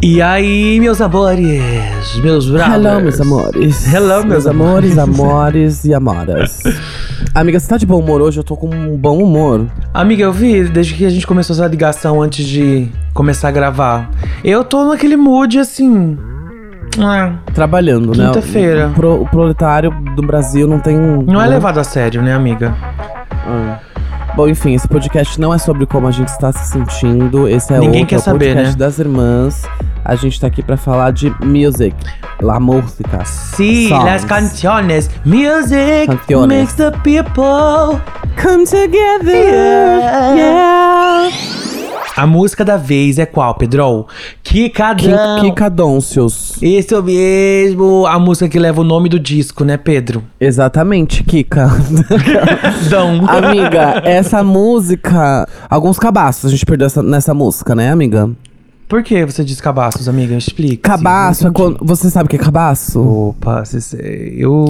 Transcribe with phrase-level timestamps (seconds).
[0.00, 1.60] E aí, meus amores,
[2.22, 2.72] meus brothers.
[2.74, 3.92] Hello, meus amores.
[3.92, 6.62] Hello, meus amores, amores e amoras.
[7.34, 8.38] Amiga, você tá de bom humor hoje?
[8.38, 9.66] Eu tô com um bom humor.
[9.92, 14.08] Amiga, eu vi desde que a gente começou essa ligação antes de começar a gravar.
[14.44, 16.16] Eu tô naquele mood assim.
[17.00, 18.26] Ah, Trabalhando, né?
[18.26, 18.88] Quinta-feira.
[18.88, 20.96] O, pro- o proletário do Brasil não tem.
[20.96, 21.54] não é né?
[21.54, 22.72] levado a sério, né, amiga?
[23.30, 23.78] Ah.
[24.36, 27.48] Bom, enfim, esse podcast não é sobre como a gente está se sentindo.
[27.48, 28.76] Esse é Ninguém outro, quer é o saber, podcast né?
[28.78, 29.62] das irmãs.
[30.04, 31.94] A gente tá aqui pra falar de music.
[32.40, 33.24] La música.
[33.24, 34.04] Sí, Songs.
[34.04, 35.10] las canciones.
[35.24, 36.58] Music Canciones.
[36.58, 38.00] makes the people.
[38.40, 39.34] Come together.
[39.34, 40.34] Yeah.
[40.36, 41.77] Yeah.
[42.18, 44.06] A música da vez é qual, Pedro?
[44.42, 45.40] Kikadão.
[45.40, 46.60] Kika Doncius.
[46.60, 50.24] Isso mesmo, a música que leva o nome do disco, né, Pedro?
[50.40, 51.70] Exatamente, Kika.
[52.90, 53.20] Dão.
[53.28, 55.46] amiga, essa música.
[55.70, 58.28] Alguns cabaços a gente perdeu essa- nessa música, né, amiga?
[58.88, 60.34] Por que você diz cabaços, amiga?
[60.34, 60.96] Explica.
[60.96, 61.78] Cabaço é quando.
[61.82, 62.98] Você sabe o que é cabaço?
[63.00, 64.36] Opa, sei.
[64.38, 64.64] Eu.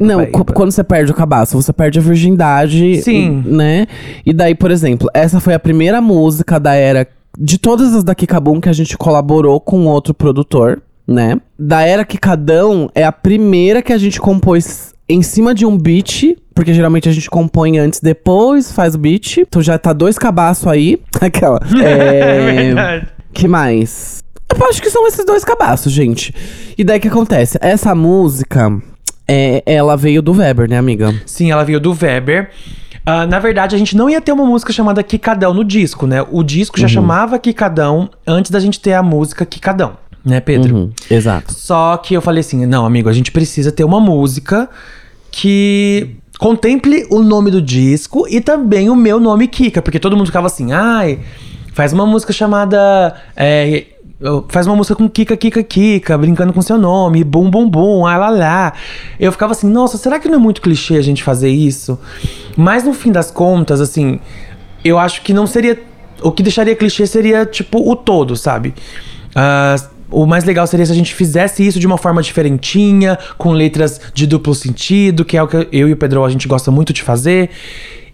[0.00, 3.02] Não, quando você perde o cabaço, você perde a virgindade.
[3.02, 3.42] Sim.
[3.44, 3.86] Né?
[4.24, 7.06] E daí, por exemplo, essa foi a primeira música da era.
[7.36, 11.38] De todas as da Kikabum que a gente colaborou com outro produtor, né?
[11.58, 16.34] Da era Kikadão é a primeira que a gente compôs em cima de um beat.
[16.54, 19.38] Porque geralmente a gente compõe antes, depois faz o beat.
[19.38, 20.98] Então já tá dois cabaços aí.
[21.20, 21.60] Aquela.
[21.84, 23.13] É.
[23.34, 24.22] Que mais?
[24.56, 26.32] Eu acho que são esses dois cabaços, gente.
[26.78, 27.58] E daí o que acontece?
[27.60, 28.80] Essa música,
[29.26, 31.14] é, ela veio do Weber, né, amiga?
[31.26, 32.50] Sim, ela veio do Weber.
[33.04, 36.24] Ah, na verdade, a gente não ia ter uma música chamada Kikadão no disco, né?
[36.30, 36.82] O disco Uhum.
[36.82, 40.74] já chamava Kikadão antes da gente ter a música Kikadão, né, Pedro?
[40.74, 41.52] Uhum, exato.
[41.52, 44.70] Só que eu falei assim: não, amigo, a gente precisa ter uma música
[45.30, 50.26] que contemple o nome do disco e também o meu nome Kika, porque todo mundo
[50.26, 51.18] ficava assim, ai,
[51.74, 53.14] faz uma música chamada.
[53.36, 53.84] é,
[54.48, 58.16] faz uma música com Kika, Kika, Kika, brincando com seu nome, bum, bum, bum, ah
[58.16, 58.72] lá, lá.
[59.18, 61.98] Eu ficava assim, nossa, será que não é muito clichê a gente fazer isso?
[62.56, 64.20] Mas no fim das contas, assim,
[64.84, 65.78] eu acho que não seria.
[66.22, 68.72] O que deixaria clichê seria, tipo, o todo, sabe?
[69.34, 69.74] Ah,
[70.10, 74.00] o mais legal seria se a gente fizesse isso de uma forma diferentinha, com letras
[74.14, 76.92] de duplo sentido, que é o que eu e o Pedro a gente gosta muito
[76.92, 77.50] de fazer.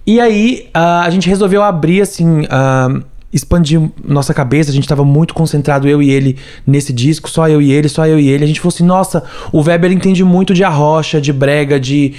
[0.07, 2.47] E aí ah, a gente resolveu abrir assim.
[2.49, 2.89] ah,
[3.33, 6.37] expandir nossa cabeça, a gente tava muito concentrado, eu e ele,
[6.67, 8.45] nesse disco, só eu e ele, só eu e ele.
[8.45, 12.15] A gente falou assim: nossa, o Weber entende muito de arrocha, de brega, de,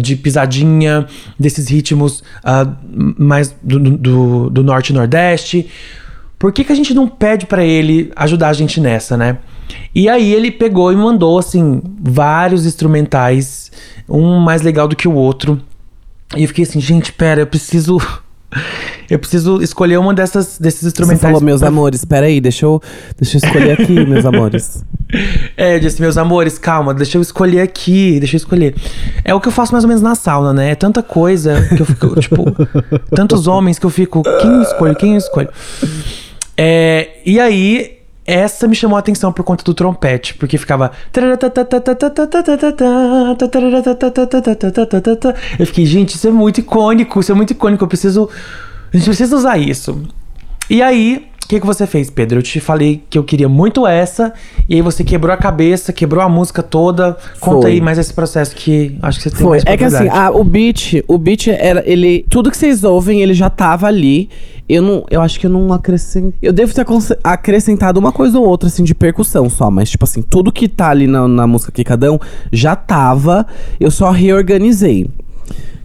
[0.00, 1.06] de pisadinha,
[1.38, 2.66] desses ritmos ah,
[3.18, 5.68] mais do, do, do norte e nordeste.
[6.38, 9.38] Por que, que a gente não pede pra ele ajudar a gente nessa, né?
[9.94, 13.70] E aí ele pegou e mandou, assim, vários instrumentais,
[14.08, 15.60] um mais legal do que o outro.
[16.36, 17.98] E eu fiquei assim, gente, pera, eu preciso.
[19.10, 21.20] Eu preciso escolher uma dessas, desses Você instrumentais.
[21.20, 22.80] falou, meus pra- amores, peraí, deixa eu,
[23.18, 24.84] deixa eu escolher aqui, meus amores.
[25.56, 28.74] É, eu disse, meus amores, calma, deixa eu escolher aqui, deixa eu escolher.
[29.24, 30.72] É o que eu faço mais ou menos na sauna, né?
[30.72, 32.44] É tanta coisa que eu fico, tipo,
[33.14, 35.48] tantos homens que eu fico, quem eu escolho, quem eu escolho?
[36.56, 40.90] É, e aí, essa me chamou a atenção por conta do trompete, porque ficava.
[45.58, 48.28] Eu fiquei, gente, isso é muito icônico, isso é muito icônico, eu preciso.
[48.92, 50.02] A gente precisa usar isso.
[50.68, 52.38] E aí, o que, que você fez, Pedro?
[52.38, 54.32] Eu te falei que eu queria muito essa,
[54.68, 57.16] e aí você quebrou a cabeça, quebrou a música toda.
[57.38, 57.72] Conta Foi.
[57.72, 59.48] aí mais esse processo que acho que você tem Foi.
[59.50, 61.82] mais É que assim, a- o beat, o beat era.
[61.88, 62.24] Ele.
[62.28, 64.28] Tudo que vocês ouvem, ele já tava ali.
[64.68, 65.04] Eu não.
[65.08, 66.34] Eu acho que eu não acrescentei.
[66.42, 66.84] Eu devo ter
[67.22, 69.70] acrescentado uma coisa ou outra, assim, de percussão só.
[69.70, 72.20] Mas, tipo assim, tudo que tá ali na, na música Kikadão
[72.52, 73.46] já tava.
[73.78, 75.04] Eu só reorganizei.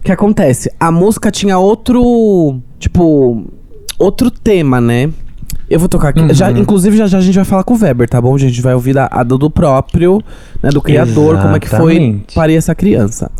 [0.00, 0.68] O que acontece?
[0.80, 2.60] A música tinha outro.
[2.82, 3.44] Tipo.
[3.98, 5.10] Outro tema, né?
[5.70, 6.20] Eu vou tocar aqui.
[6.20, 6.34] Uhum.
[6.34, 8.34] Já, inclusive, já, já a gente vai falar com o Weber, tá bom?
[8.34, 10.20] A gente vai ouvir a, a do próprio,
[10.62, 10.70] né?
[10.70, 12.34] Do criador, como é que foi Exatamente.
[12.34, 13.30] parir essa criança.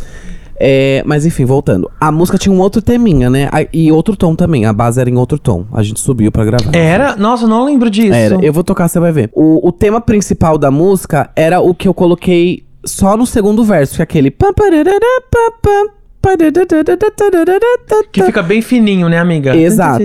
[0.64, 1.91] É, mas enfim, voltando.
[2.00, 3.48] A música tinha um outro teminha, né?
[3.50, 4.64] A- E outro tom também.
[4.64, 5.64] A base era em outro tom.
[5.72, 6.70] A gente subiu pra gravar.
[6.76, 7.16] Era?
[7.16, 8.14] Nossa, eu não lembro disso.
[8.14, 8.38] Era.
[8.41, 9.28] Eu vou tocar, você vai ver.
[9.34, 13.97] O, o tema principal da música era o que eu coloquei só no segundo verso,
[13.97, 14.30] que é aquele.
[18.13, 19.54] Que fica bem fininho, né, amiga?
[19.57, 19.98] Exato.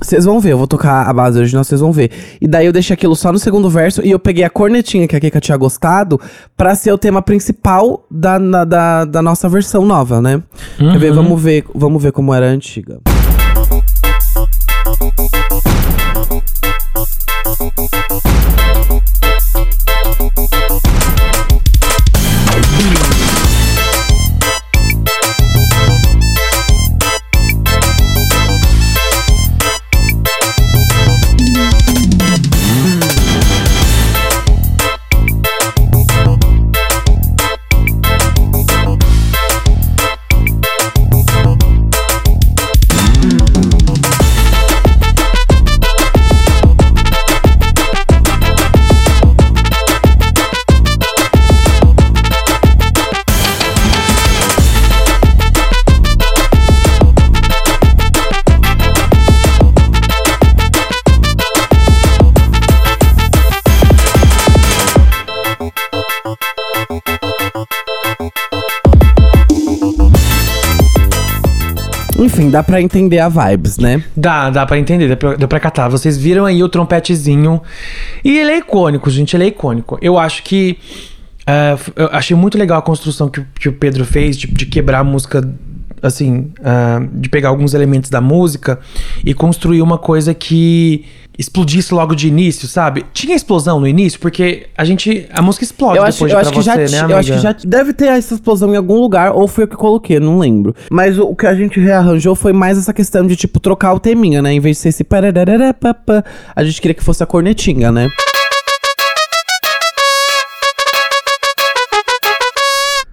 [0.00, 2.10] Vocês vão ver, eu vou tocar a base original, vocês vão ver.
[2.40, 5.16] E daí eu deixei aquilo só no segundo verso e eu peguei a cornetinha que
[5.16, 6.20] a Kika tinha gostado
[6.56, 10.40] pra ser o tema principal da, na- da, da nossa versão nova, né?
[10.76, 11.12] Quer ver?
[11.12, 13.00] Vamos ver, vamos ver como era a antiga.
[72.48, 74.02] Enfim, dá pra entender a vibes, né?
[74.16, 75.88] Dá, dá pra entender, dá pra, dá pra catar.
[75.88, 77.60] Vocês viram aí o trompetezinho.
[78.24, 79.98] E ele é icônico, gente, ele é icônico.
[80.00, 80.78] Eu acho que.
[81.46, 84.98] f- eu achei muito legal a construção que, o- que o Pedro fez de quebrar
[85.00, 85.42] a música,
[86.02, 88.78] assim, ah, de pegar alguns elementos da música
[89.24, 91.04] e construir uma coisa que
[91.38, 93.06] explodisse logo de início, sabe?
[93.12, 95.28] Tinha explosão no início, porque a gente.
[95.32, 97.14] A música explode Eu depois acho, de eu acho que você, já, né, amiga?
[97.14, 99.76] eu acho que já deve ter essa explosão em algum lugar, ou foi eu que
[99.76, 100.74] coloquei, não lembro.
[100.90, 104.00] Mas o, o que a gente rearranjou foi mais essa questão de, tipo, trocar o
[104.00, 104.52] teminha, né?
[104.52, 105.06] Em vez de ser esse
[106.56, 108.08] a gente queria que fosse a cornetinha, né?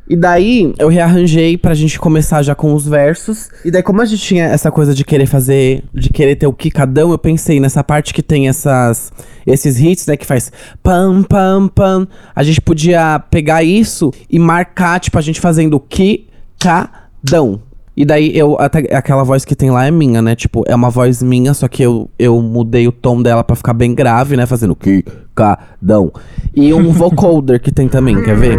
[0.07, 3.49] E daí, eu rearranjei pra gente começar já com os versos.
[3.63, 6.53] E daí, como a gente tinha essa coisa de querer fazer, de querer ter o
[6.53, 9.11] quicadão, eu pensei nessa parte que tem essas,
[9.47, 10.51] esses hits, né, que faz
[10.83, 12.07] pam, pam, pam.
[12.35, 17.61] A gente podia pegar isso e marcar, tipo, a gente fazendo quicadão.
[17.97, 20.35] E daí, eu, até, aquela voz que tem lá é minha, né?
[20.35, 23.73] Tipo, é uma voz minha, só que eu, eu mudei o tom dela pra ficar
[23.73, 24.45] bem grave, né?
[24.45, 26.11] Fazendo quicadão.
[26.53, 28.57] E um vocoder que tem também, quer ver?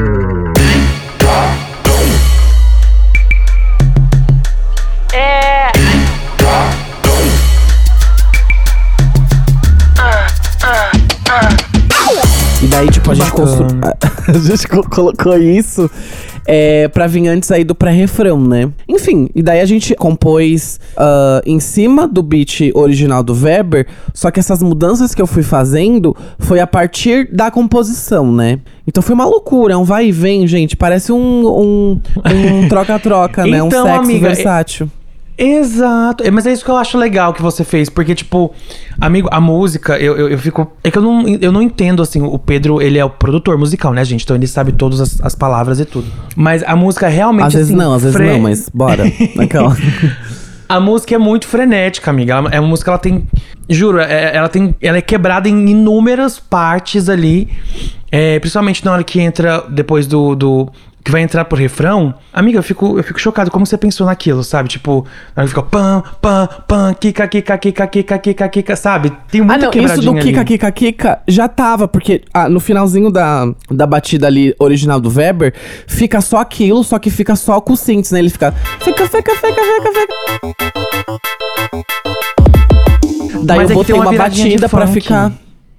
[12.76, 13.67] Daí, tipo, a gente, constru...
[14.28, 15.90] a gente co- colocou isso
[16.46, 18.70] é, pra vir antes aí do pré-refrão, né?
[18.87, 24.31] Enfim, e daí a gente compôs ah, em cima do beat original do Weber, só
[24.31, 28.58] que essas mudanças que eu fui fazendo foi a partir da composição, né?
[28.87, 30.76] Então foi uma loucura, é um vai e vem, gente.
[30.76, 33.62] Parece um um um troca-troca, né?
[33.62, 34.90] Um Então, sexo amiga, versátil.
[35.38, 36.25] Exato.
[36.25, 37.88] É, Mas é isso que eu acho legal que você fez.
[37.88, 38.53] Porque, tipo,
[39.00, 40.71] amigo, a música, eu, eu, eu fico.
[40.83, 43.93] É que eu não, eu não entendo, assim, o Pedro, ele é o produtor musical,
[43.93, 44.25] né, gente?
[44.25, 46.06] Então ele sabe todas as, as palavras e tudo.
[46.35, 47.47] Mas a música realmente.
[47.49, 49.05] Às vezes assim, não, às vezes fre- não, mas bora.
[49.38, 49.77] Aquela.
[50.69, 52.32] A música é muito frenética, amiga.
[52.35, 53.25] Ela- é uma música, ela tem.
[53.69, 54.75] Juro, é- ela tem.
[54.82, 57.49] Ela é quebrada em inúmeras partes ali.
[58.11, 60.35] É, principalmente na hora que entra depois do.
[60.35, 60.69] do
[61.06, 62.12] que vai entrar pro refrão.
[62.32, 63.49] Amiga, eu fico, eu fico chocado.
[63.49, 64.69] Como você pensou naquilo, sabe?
[64.69, 65.06] Tipo,
[65.37, 69.12] na hora que fica pam, pam, pam, kika, kika, kika, kika, kika, kika, sabe?
[69.31, 70.26] Tem Ah, muita não, isso quebradinha do ali.
[70.32, 75.08] Kika Kika Kika já tava, porque ah, no finalzinho da, da batida ali original do
[75.08, 75.55] Weber,
[75.87, 78.19] fica só aquilo, só que fica só com o synths, né?
[78.19, 78.50] Ele fica.
[78.81, 80.14] Fica, fica, fica, fica, fica.
[83.44, 85.31] Daí Mas é eu tem botei uma uma, batida pra ficar.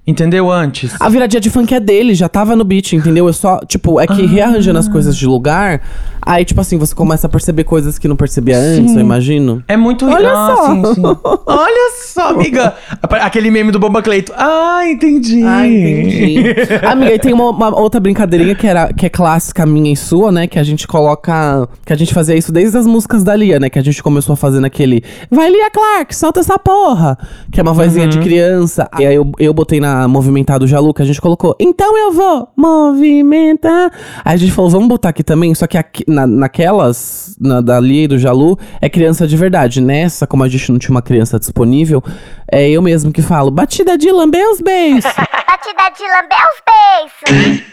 [0.08, 0.50] Entendeu?
[0.50, 0.96] Antes.
[1.02, 3.28] A viradinha de funk é dele, já tava no beat, entendeu?
[3.28, 5.82] Eu só, tipo, é que rearranjando as coisas de lugar,
[6.22, 9.62] aí, tipo assim, você começa a perceber coisas que não percebia antes, eu imagino.
[9.68, 10.06] É muito.
[10.08, 10.68] Olha ah, só.
[10.74, 11.02] sim, sim.
[11.46, 12.74] Olha só, amiga.
[13.22, 14.32] Aquele meme do Bomba Cleito.
[14.38, 15.44] Ah, entendi.
[15.44, 16.38] Ah, entendi.
[16.86, 20.32] Amiga, e tem uma, uma outra brincadeirinha que, era, que é clássica minha e sua,
[20.32, 20.48] né?
[20.48, 21.68] Que a gente coloca.
[21.86, 23.70] Que a gente fazia isso desde as músicas da Lia, né?
[23.70, 25.04] Que a gente começou a fazer naquele.
[25.30, 27.18] Vai, Lia Clark, solta essa porra!
[27.52, 28.10] Que é uma vozinha Uhum.
[28.10, 28.90] de criança.
[29.00, 31.56] E aí eu, eu botei na Movimentado Jalu, que a gente colocou.
[31.58, 33.90] Então eu vou movimentar.
[34.26, 35.56] Aí a gente falou, vamos botar aqui também.
[35.56, 39.80] Só que aqui, na, naquelas, na da Lia e do Jalu, é criança de verdade.
[39.80, 42.04] Nessa, como a gente não tinha uma criança disponível,
[42.52, 43.50] é eu mesmo que falo.
[43.50, 45.06] Batida de lamber os beijos.
[45.16, 47.64] Batida de lamber os beiços.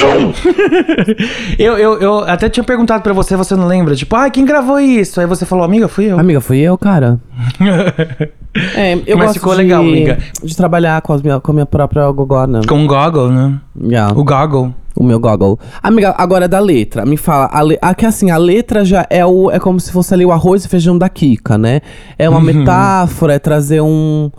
[1.58, 3.94] Eu, eu, eu até tinha perguntado pra você, você não lembra?
[3.94, 5.20] Tipo, ah, quem gravou isso?
[5.20, 6.18] Aí você falou, amiga, fui eu.
[6.18, 7.20] Amiga, fui eu, cara.
[8.74, 10.18] É, eu Mas gosto ficou de, legal, amiga.
[10.42, 12.60] de trabalhar com, minha, com a minha própria gogona.
[12.66, 13.60] Com o goggle, né?
[13.80, 14.74] Yeah, O goggle.
[14.96, 15.58] o meu goggle.
[15.82, 17.06] Amiga, agora da letra.
[17.06, 20.12] Me fala, a le, que assim, a letra já é o é como se fosse
[20.14, 21.80] ali o arroz e feijão da Kika, né?
[22.18, 24.30] É uma metáfora, é trazer um,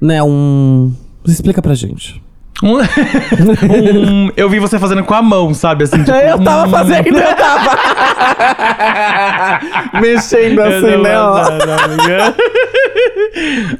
[0.00, 0.92] né, um...
[1.24, 2.22] Explica pra gente.
[2.62, 5.84] Um- eu vi você fazendo com a mão, sabe?
[5.84, 7.76] Assim, tipo, eu tava fazendo, eu tava
[10.00, 11.14] mexendo Eu assim, né?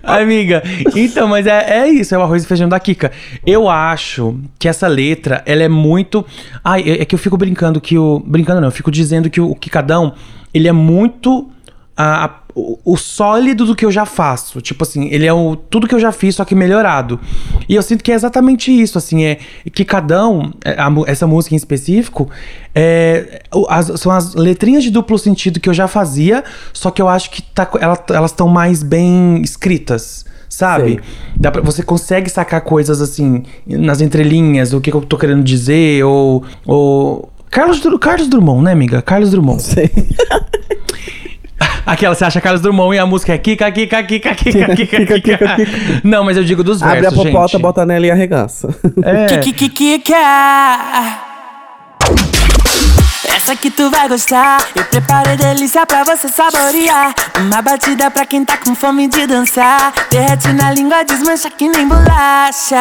[0.02, 0.62] amiga,
[0.94, 3.10] então, mas é, é isso, é o arroz e feijão da Kika.
[3.46, 6.24] Eu acho que essa letra, ela é muito.
[6.64, 8.22] Ai, é é que eu fico brincando que o.
[8.26, 10.12] Brincando não, eu fico dizendo que o, o Kikadão,
[10.52, 11.48] ele é muito.
[11.96, 14.60] A- a- o, o sólido do que eu já faço.
[14.62, 17.20] Tipo assim, ele é o, tudo que eu já fiz, só que melhorado.
[17.68, 19.38] E eu sinto que é exatamente isso, assim, é
[19.74, 22.30] Kikadão, é, a essa música em específico,
[22.74, 27.08] é, as- são as letrinhas de duplo sentido que eu já fazia, só que eu
[27.08, 30.24] acho que tá, ela- elas estão mais bem escritas.
[30.48, 31.00] Sabe?
[31.52, 36.02] Pra, você consegue sacar coisas assim nas entrelinhas, o que, que eu tô querendo dizer,
[36.04, 36.44] ou.
[36.64, 37.30] ou...
[37.50, 39.02] Carlos, Carlos Drummond, né, amiga?
[39.02, 39.60] Carlos Drummond.
[39.62, 39.90] Sei.
[41.86, 45.20] Aquela, você acha Carlos Drummond e a música é Kika, Kika, Kika, Kika, Kika, Kika,
[45.20, 45.20] Kika.
[45.20, 45.56] Kika,
[46.02, 47.62] Não, mas eu digo dos Abre a versos, popota, gente.
[47.62, 48.68] bota nela e arregaça.
[49.02, 49.26] É.
[53.36, 54.58] Essa que tu vai gostar.
[54.74, 57.14] Eu preparei delícia pra você saborear.
[57.40, 59.92] Uma batida pra quem tá com fome de dançar.
[60.10, 62.76] Derrete na língua, desmancha que nem bolacha.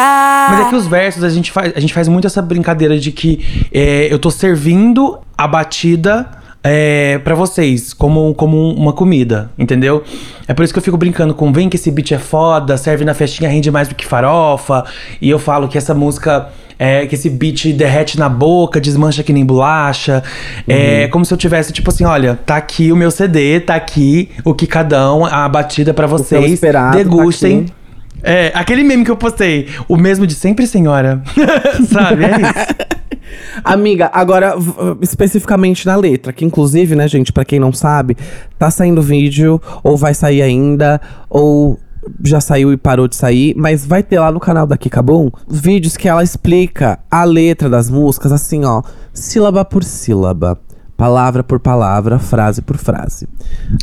[0.49, 3.11] Mas é que os versos, a gente faz, a gente faz muito essa brincadeira de
[3.11, 6.27] que é, eu tô servindo a batida
[6.67, 10.03] é, para vocês, como, como uma comida, entendeu?
[10.47, 13.05] É por isso que eu fico brincando com vem que esse beat é foda, serve
[13.05, 14.83] na festinha, rende mais do que farofa.
[15.21, 16.49] E eu falo que essa música.
[16.77, 20.21] É, que esse beat derrete na boca, desmancha que nem bolacha.
[20.67, 24.29] É como se eu tivesse, tipo assim, olha, tá aqui o meu CD, tá aqui
[24.43, 26.59] o que cada um, a batida pra vocês.
[26.59, 27.59] tá degustem.
[27.59, 27.84] aqui.
[28.27, 31.21] É, aquele meme que eu postei, o mesmo de sempre, senhora.
[31.87, 32.23] Sabe?
[32.23, 32.95] É isso.
[33.63, 34.55] Amiga, agora
[34.99, 38.17] especificamente na letra, que inclusive, né, gente, pra quem não sabe,
[38.57, 41.79] tá saindo vídeo, ou vai sair ainda, ou
[42.23, 45.29] já saiu e parou de sair, mas vai ter lá no canal da Kika Boom
[45.47, 48.81] vídeos que ela explica a letra das músicas assim, ó,
[49.13, 50.59] sílaba por sílaba.
[50.97, 53.27] Palavra por palavra, frase por frase.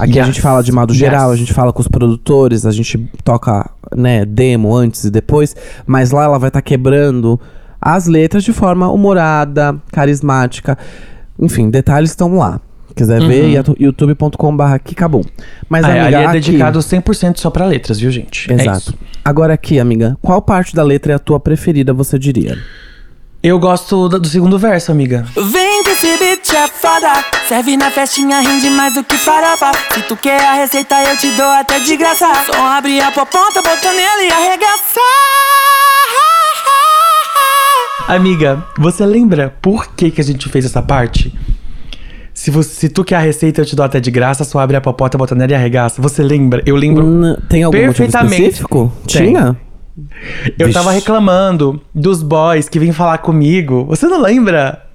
[0.01, 0.27] Aqui a Yes.
[0.35, 1.35] gente fala de modo geral, Yes.
[1.35, 5.55] a gente fala com os produtores, a gente toca, né, demo antes e depois,
[5.87, 7.39] mas lá ela vai estar quebrando
[7.81, 10.79] as letras de forma humorada, carismática.
[11.39, 12.61] Enfim, detalhes estão lá.
[12.95, 15.23] Quiser ver, yatu- youtube.com.br Kikabum.
[15.69, 18.51] Mas, Ah, é, amiga, ali é aqui- dedicado 100% só pra letras, viu, gente?
[18.53, 18.79] É Exato.
[18.79, 18.95] isso.
[19.25, 22.57] Agora aqui, amiga, qual parte da letra é a tua preferida, você diria?
[23.43, 25.27] Eu gosto do, do segundo verso, amiga.
[25.35, 27.13] Vem que esse beat é foda.
[27.49, 29.73] Serve na festinha, rende mais do que farofa.
[29.95, 32.27] Se tu quer a receita, eu te dou até de graça.
[32.47, 35.01] Só abre a popota, bota nele e arregaça.
[38.07, 41.33] Amiga, você lembra por que, que a gente fez essa parte?
[42.33, 44.77] Se, você, se tu quer a receita, eu te dou até de graça, só abre
[44.77, 46.01] a popota, bota nela e arregaça.
[46.01, 46.63] Você lembra?
[46.65, 47.05] Eu lembro.
[47.05, 48.43] N- Tem algum motivo Perfeitamente.
[48.43, 48.93] específico?
[49.07, 49.27] Tem.
[49.27, 49.57] Tinha?
[50.59, 51.01] Eu tava Vixe.
[51.01, 53.85] reclamando dos boys que vêm falar comigo.
[53.87, 54.87] Você não lembra?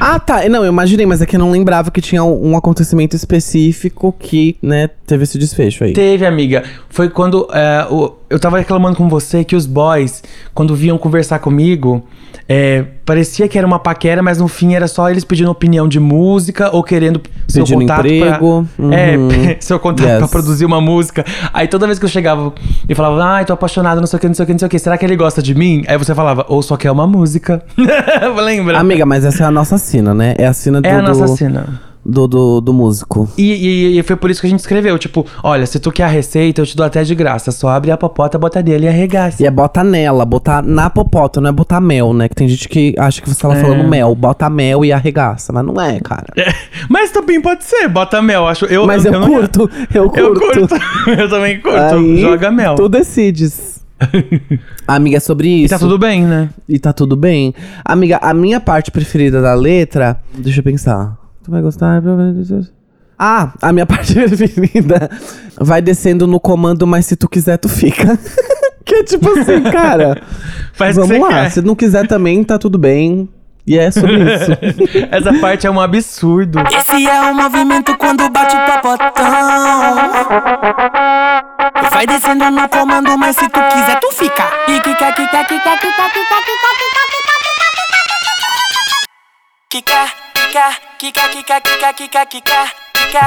[0.00, 0.48] Ah, tá.
[0.48, 4.12] Não, eu imaginei, mas é que eu não lembrava que tinha um um acontecimento específico
[4.18, 5.92] que, né, teve esse desfecho aí.
[5.92, 6.64] Teve, amiga.
[6.90, 10.22] Foi quando é, o- eu tava reclamando com você que os boys,
[10.54, 12.02] quando vinham conversar comigo,
[12.48, 16.00] é, parecia que era uma paquera, mas no fim era só eles pedindo opinião de
[16.00, 19.30] música ou querendo seu Pedindo contato emprego, pra, É, uhum.
[19.60, 20.18] seu contato Yes.
[20.18, 21.24] pra produzir uma música.
[21.52, 22.52] Aí toda vez que eu chegava
[22.88, 24.66] e falava, ai, tô apaixonado, não sei o que, não sei o que, não sei
[24.66, 25.84] o que, será que ele gosta de mim?
[25.86, 27.62] Aí você falava, ou só quer uma música.
[28.42, 28.78] Lembra?
[28.78, 30.34] Amiga, mas essa é a nossa sina, né?
[30.38, 31.91] É a sina do, é a nossa do, cena.
[32.04, 33.28] Do, do, do músico.
[33.38, 33.52] E,
[33.94, 36.08] e- e foi por isso que a gente escreveu, tipo, olha, se tu quer a
[36.08, 37.52] receita, eu te dou até de graça.
[37.52, 39.42] Só abre a popota, bota nele e arregaça.
[39.42, 42.28] E é botar nela, botar na popota, não é botar mel, né?
[42.28, 43.60] Que tem gente que acha que você tava É.
[43.60, 46.26] falando mel, bota mel e arregaça, mas não é, cara.
[46.88, 48.46] Mas também pode ser, bota mel.
[48.48, 50.18] Acho, eu, Mas eu, não- curto, eu curto.
[50.20, 50.74] Eu curto.
[51.18, 51.78] eu também curto.
[51.78, 52.74] Aí, Joga mel.
[52.74, 53.80] Tu decides.
[54.88, 55.74] Amiga, é sobre E isso.
[55.74, 56.50] tá tudo bem, né?
[56.68, 57.54] E tá tudo bem.
[57.84, 60.20] Amiga, a minha parte preferida da letra.
[60.36, 61.16] Deixa eu pensar.
[61.42, 62.02] Tu vai gostar?
[63.18, 65.10] Ah, a minha parte preferida
[65.56, 68.18] vai descendo no comando, mas se tu quiser, tu fica.
[68.84, 70.22] que é tipo assim, cara.
[70.72, 71.28] Faz vamos lá.
[71.28, 71.50] quer.
[71.50, 73.28] Se não quiser também, tá tudo bem.
[73.66, 74.50] E é sobre isso.
[75.10, 76.58] Essa parte é um absurdo.
[76.60, 79.24] Esse é o movimento quando bate o popotão.
[81.92, 84.44] Vai descendo no comando, mas se tu quiser, tu fica.
[84.68, 86.68] E quica, quica, quica, quica, quica, quica, quica,
[89.70, 90.31] quica, quica,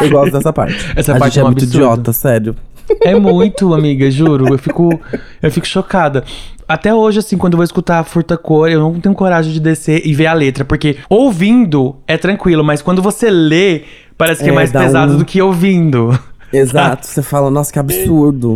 [0.03, 0.75] Eu gosto dessa parte.
[0.95, 1.75] Essa a parte gente é é muito absurdo.
[1.83, 2.55] idiota, sério.
[3.01, 4.47] É muito, amiga, juro.
[4.53, 4.99] Eu fico,
[5.41, 6.23] eu fico chocada.
[6.67, 9.59] Até hoje, assim, quando eu vou escutar a Furta Cor, eu não tenho coragem de
[9.59, 10.63] descer e ver a letra.
[10.63, 13.83] Porque ouvindo é tranquilo, mas quando você lê,
[14.17, 16.17] parece que é, É, mais pesado um- do que ouvindo.
[16.53, 17.05] Exato.
[17.07, 18.53] Você fala, nossa, que absurdo.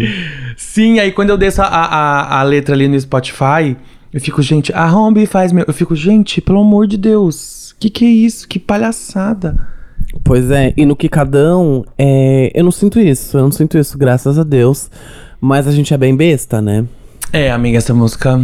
[0.55, 3.75] Sim, aí quando eu desço a, a, a letra ali no Spotify,
[4.13, 5.65] eu fico, gente, a Rombi faz meu.
[5.67, 8.47] Eu fico, gente, pelo amor de Deus, que que é isso?
[8.47, 9.67] Que palhaçada.
[10.23, 14.37] Pois é, e no Kikadão, é, eu não sinto isso, eu não sinto isso, graças
[14.37, 14.89] a Deus.
[15.39, 16.85] Mas a gente é bem besta, né?
[17.31, 18.41] É, amiga, essa música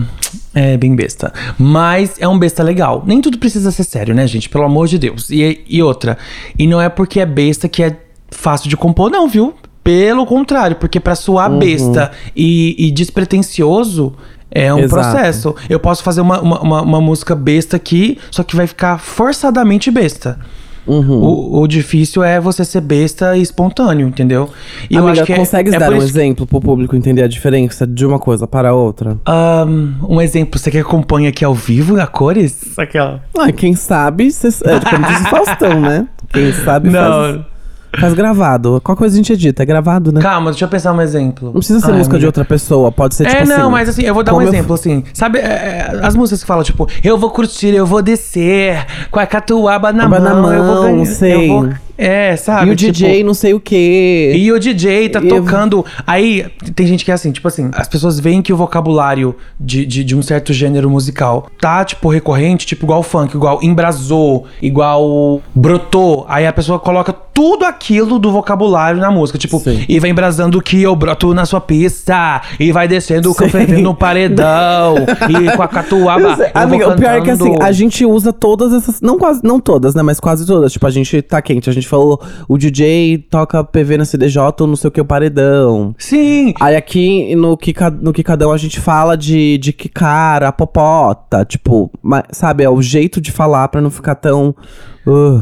[0.53, 1.33] é bem besta.
[1.57, 3.03] Mas é um besta legal.
[3.05, 4.47] Nem tudo precisa ser sério, né, gente?
[4.47, 5.29] Pelo amor de Deus.
[5.29, 6.17] E, e outra,
[6.57, 7.97] e não é porque é besta que é
[8.29, 9.53] fácil de compor, não, viu?
[9.83, 14.15] Pelo contrário, porque pra soar besta e, e despretensioso
[14.55, 14.89] é um Exato.
[15.11, 15.55] processo.
[15.69, 19.91] Eu posso fazer uma, uma, uma- uma música besta aqui, só que vai ficar forçadamente
[19.91, 20.39] besta.
[20.87, 21.17] Uhum.
[21.19, 24.47] O, o difícil é você ser besta e espontâneo, entendeu?
[24.87, 27.87] E Amiga, que é- consegues é dar um que- exemplo pro público entender a diferença
[27.87, 29.17] de uma coisa para outra?
[29.25, 32.77] Ahn, um exemplo, você que acompanha aqui ao vivo a cores?
[32.77, 33.23] Aquela.
[33.35, 36.07] Ah, quem sabe, cês- é como diz o Faustão, né?
[36.31, 36.89] Quem sabe.
[36.91, 37.01] Não.
[37.01, 37.45] Faz
[38.15, 38.81] gravado.
[38.83, 39.63] Qual coisa a gente edita?
[39.63, 40.21] É gravado, né?
[40.21, 41.47] Calma, deixa eu pensar um exemplo.
[41.47, 42.27] Não precisa ser Ai, música de amiga.
[42.27, 43.51] outra pessoa, pode ser tipo É, assim.
[43.51, 45.03] não, mas assim, eu vou dar um como eu- exemplo, assim.
[45.13, 49.19] Sabe, é, é, as músicas que falam, tipo, eu vou curtir, eu vou descer, com
[49.19, 51.05] a catuaba na mão, na eu vou mão, ganhar.
[51.05, 51.45] sei.
[51.49, 52.69] Eu vou, é, sabe?
[52.69, 54.33] E o tipo, DJ não sei o quê.
[54.35, 55.85] E o DJ tá tocando.
[56.05, 59.85] Aí tem gente que é assim, tipo assim, as pessoas veem que o vocabulário de,
[59.85, 65.41] de, de um certo gênero musical tá, tipo, recorrente, tipo, igual funk, igual embrasou, igual
[65.53, 66.25] brotou.
[66.27, 69.37] Aí a pessoa coloca tudo aquilo do vocabulário na música.
[69.37, 69.83] Tipo, Sim.
[69.89, 72.41] e vai embrasando que eu broto na sua pista.
[72.57, 74.95] E vai descendo o fervendo no paredão.
[75.29, 76.37] e com a catuaba.
[76.37, 76.49] Sei.
[76.53, 79.01] Amiga, o pior é que assim, a gente usa todas essas.
[79.01, 80.01] Não quase, não todas, né?
[80.01, 80.71] Mas quase todas.
[80.71, 81.69] Tipo, a gente tá quente.
[81.69, 85.05] A gente falou, o DJ toca PV na CDJ ou não sei o que, o
[85.05, 85.95] paredão.
[85.97, 91.45] Sim, Aí aqui no, Kika, no Kikadão a gente fala de, de Kikara, popota.
[91.45, 91.91] Tipo,
[92.31, 94.55] sabe, é o jeito de falar pra não ficar tão.
[95.05, 95.41] uh.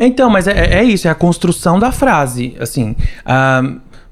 [0.00, 2.54] Então, mas é, é isso, é a construção da frase.
[2.60, 2.94] Assim,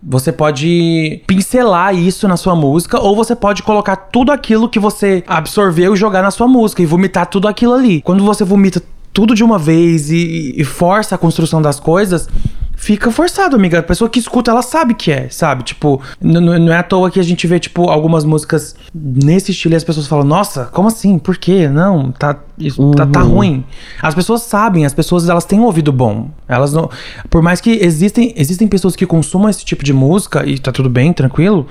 [0.02, 5.24] você pode pincelar isso na sua música, ou você pode colocar tudo aquilo que você
[5.26, 8.00] absorveu e jogar na sua música e vomitar tudo aquilo ali.
[8.02, 8.82] Quando você vomita
[9.16, 12.28] tudo de uma vez e, e força a construção das coisas.
[12.76, 13.78] Fica forçado, amiga.
[13.78, 15.62] A pessoa que escuta, ela sabe que é, sabe?
[15.62, 19.76] Tipo, não é à toa que a gente vê, tipo, algumas músicas nesse estilo e
[19.76, 21.18] as pessoas falam, nossa, como assim?
[21.18, 21.66] Por quê?
[21.66, 23.64] Não, tá, isso, tá, tá ruim.
[24.00, 26.30] As pessoas sabem, as pessoas elas têm um ouvido bom.
[26.48, 26.88] Elas não.
[27.28, 30.88] Por mais que existem, existem pessoas que consumam esse tipo de música e tá tudo
[30.88, 31.66] bem, tranquilo.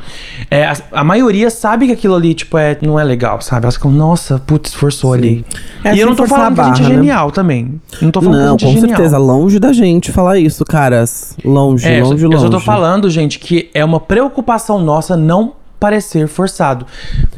[0.49, 3.65] É, a, a maioria sabe que aquilo ali, tipo, é, não é legal, sabe?
[3.65, 5.43] Elas ficam, nossa, putz, forçou ali.
[5.83, 6.95] É, e eu não tô falando que a gente é barra, né?
[6.95, 7.81] genial também.
[8.01, 8.97] Não tô falando Não, que a gente com é genial.
[8.97, 9.17] certeza.
[9.17, 11.35] Longe da gente falar isso, caras.
[11.43, 12.43] Longe, É, eu longe, eu longe.
[12.43, 16.85] só tô falando, gente, que é uma preocupação nossa não parecer forçado.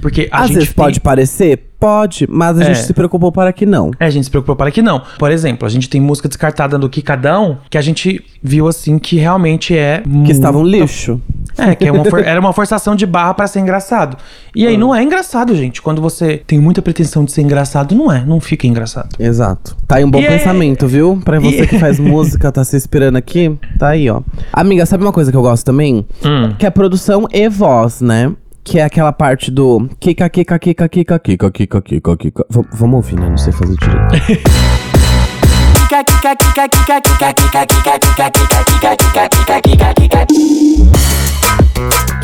[0.01, 2.65] Porque a Às gente vezes tem- pode parecer, pode, mas a É.
[2.73, 3.91] gente se preocupou para que não.
[3.99, 5.01] É, a gente se preocupou para que não.
[5.19, 9.17] Por exemplo, a gente tem música descartada do Kikadão que a gente viu assim que
[9.17, 10.01] realmente é.
[10.25, 11.21] Que estava um lixo.
[11.57, 14.17] É, que é uma for- era uma forçação de barra pra ser engraçado.
[14.55, 14.69] E Ah.
[14.69, 15.81] aí não é engraçado, gente.
[15.81, 18.23] Quando você tem muita pretensão de ser engraçado, não é.
[18.25, 19.09] Não fica engraçado.
[19.19, 19.75] Exato.
[19.87, 21.19] Tá aí um bom E é- pensamento, viu?
[21.23, 24.21] Pra você E- que faz música, tá se inspirando aqui, tá aí, ó.
[24.53, 26.05] Amiga, sabe uma coisa que eu gosto também?
[26.23, 26.53] Hum.
[26.57, 28.31] Que é produção e voz, né?
[28.63, 32.45] Que é aquela parte do kika, kika, kika, kika, kika, kika, kika, kika.
[32.49, 33.29] V- vamos ouvir, né?
[33.29, 34.41] Não sei fazer direito.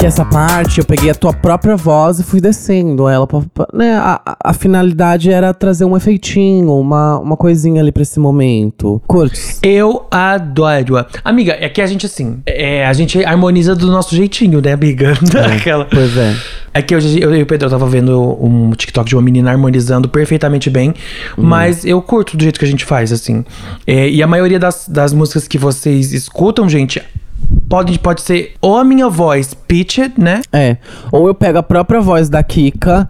[0.04, 3.26] Que essa parte eu peguei a tua própria voz e fui descendo ela.
[3.26, 3.94] Pra, pra- né?
[3.94, 9.02] a, a- finalidade era trazer um efeitinho, uma, uma coisinha ali pra esse momento.
[9.08, 9.60] Curtes?
[9.64, 11.06] Eu adoro.
[11.24, 15.14] Amiga, é que a gente, assim, é, a gente harmoniza do nosso jeitinho, né, amiga?
[15.56, 15.86] Aquela.
[15.86, 16.36] Pois é.
[16.74, 20.10] É que hoje eu e o Pedro tava vendo um TikTok de uma menina harmonizando
[20.10, 20.90] perfeitamente bem,
[21.38, 21.46] Uhum.
[21.46, 23.46] mas eu curto do jeito que a gente faz, assim.
[23.88, 27.02] É, e a maioria das, das músicas que vocês escutam, gente,
[27.70, 30.42] pode, pode ser ou a minha voz pitched, né?
[30.52, 30.78] É.
[31.12, 33.10] Ou eu pego a própria voz da Kika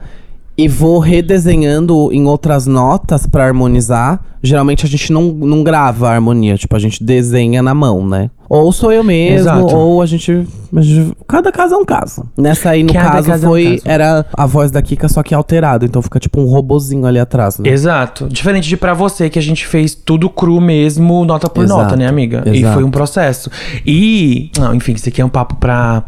[0.57, 4.23] e vou redesenhando em outras notas pra harmonizar.
[4.41, 8.29] Geralmente a gente não, não grava a harmonia, tipo, a gente desenha na mão, né?
[8.49, 9.75] Ou sou eu mesmo, Exato.
[9.75, 12.23] ou a gente, a gente- Cada caso é um caso.
[12.37, 13.63] Nessa aí, no Cada caso, caso é um foi.
[13.77, 13.81] caso.
[13.85, 15.85] Era a voz da Kika, só que alterado.
[15.85, 17.69] Então fica tipo um robozinho ali atrás, né?
[17.69, 18.27] Exato.
[18.29, 21.95] Diferente de pra você, que a gente fez tudo cru mesmo, nota por Exato, nota,
[21.95, 22.43] né, amiga?
[22.45, 22.73] E exato.
[22.75, 23.49] foi um processo.
[23.85, 24.51] E.
[24.57, 26.03] Não, enfim, isso aqui é um papo pra.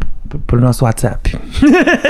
[0.48, 1.38] Pro nosso WhatsApp.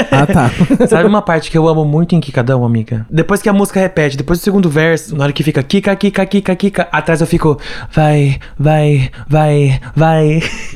[0.10, 0.50] Ah, tá.
[0.88, 3.06] Sabe uma parte que eu amo muito em Kikadão, amiga?
[3.12, 6.26] Depois que a música repete, depois do segundo verso, na hora que fica Kika, Kika,
[6.26, 7.60] Kika, Kika, atrás eu fico
[7.94, 10.25] vai, vai, vai, vai.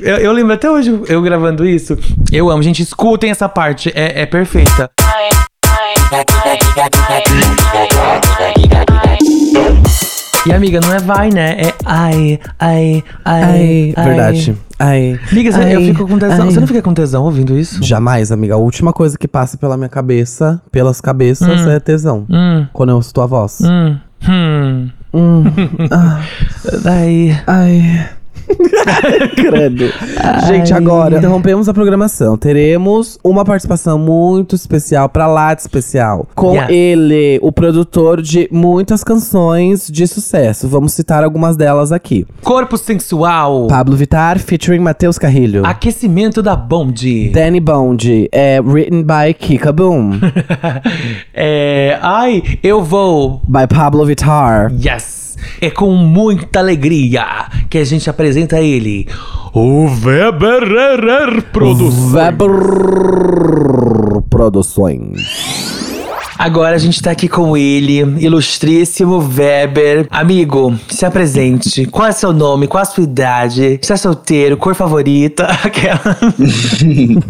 [0.02, 1.98] Eu, eu lembro até hoje eu gravando isso.
[2.32, 4.90] Eu amo, gente, escutem essa parte, é, é perfeita.
[10.48, 11.52] E amiga, não é vai, né?
[11.62, 13.44] É ai, ai, ai.
[13.44, 14.06] Ai, ai.
[14.06, 14.58] verdade.
[14.80, 15.20] Ai.
[15.32, 16.46] Amiga, você- eu ai, fico com tesão.
[16.46, 16.52] ai.
[16.52, 17.84] Você não fica com tesão ouvindo isso?
[17.84, 18.54] Jamais, amiga.
[18.54, 22.26] A última coisa que passa pela minha cabeça, pelas cabeças, é tesão.
[22.30, 23.60] Hum, Quando eu ouço tua voz.
[23.62, 24.90] hum, hum.
[25.14, 25.44] Hum.
[25.92, 26.22] Ah,
[26.86, 27.42] Ai.
[27.46, 28.10] ai.
[29.36, 29.86] Credo.
[30.48, 32.38] Gente, agora interrompemos a programação.
[32.38, 36.28] Teremos uma participação muito especial, pra lá de especial.
[36.36, 36.70] Com Yes.
[36.70, 40.68] ele, o produtor de muitas canções de sucesso.
[40.68, 42.26] Vamos citar algumas delas aqui.
[42.44, 43.68] Corpo sensual.
[43.68, 45.66] Pablo Vittar, featuring Matheus Carrilho.
[45.66, 47.30] Aquecimento da Bond.
[47.30, 50.20] Danny Bond, é written by Kika Boom.
[51.34, 51.98] é.
[52.02, 53.42] Ai, eu vou.
[53.48, 54.72] by Pablo Vittar.
[54.74, 55.29] Yes!
[55.62, 59.08] É com muita alegria que a gente apresenta ele.
[59.54, 62.14] O Weber Produções.
[62.14, 62.52] Weber
[64.30, 65.79] Produções.
[66.40, 70.08] Agora a gente tá aqui com ele, ilustríssimo Weber.
[70.10, 71.86] Amigo, se apresente.
[71.88, 72.66] Qual é seu nome?
[72.66, 73.78] Qual a sua idade?
[73.82, 74.56] Você é solteiro?
[74.56, 75.44] Cor favorita?
[75.62, 76.00] Aquela.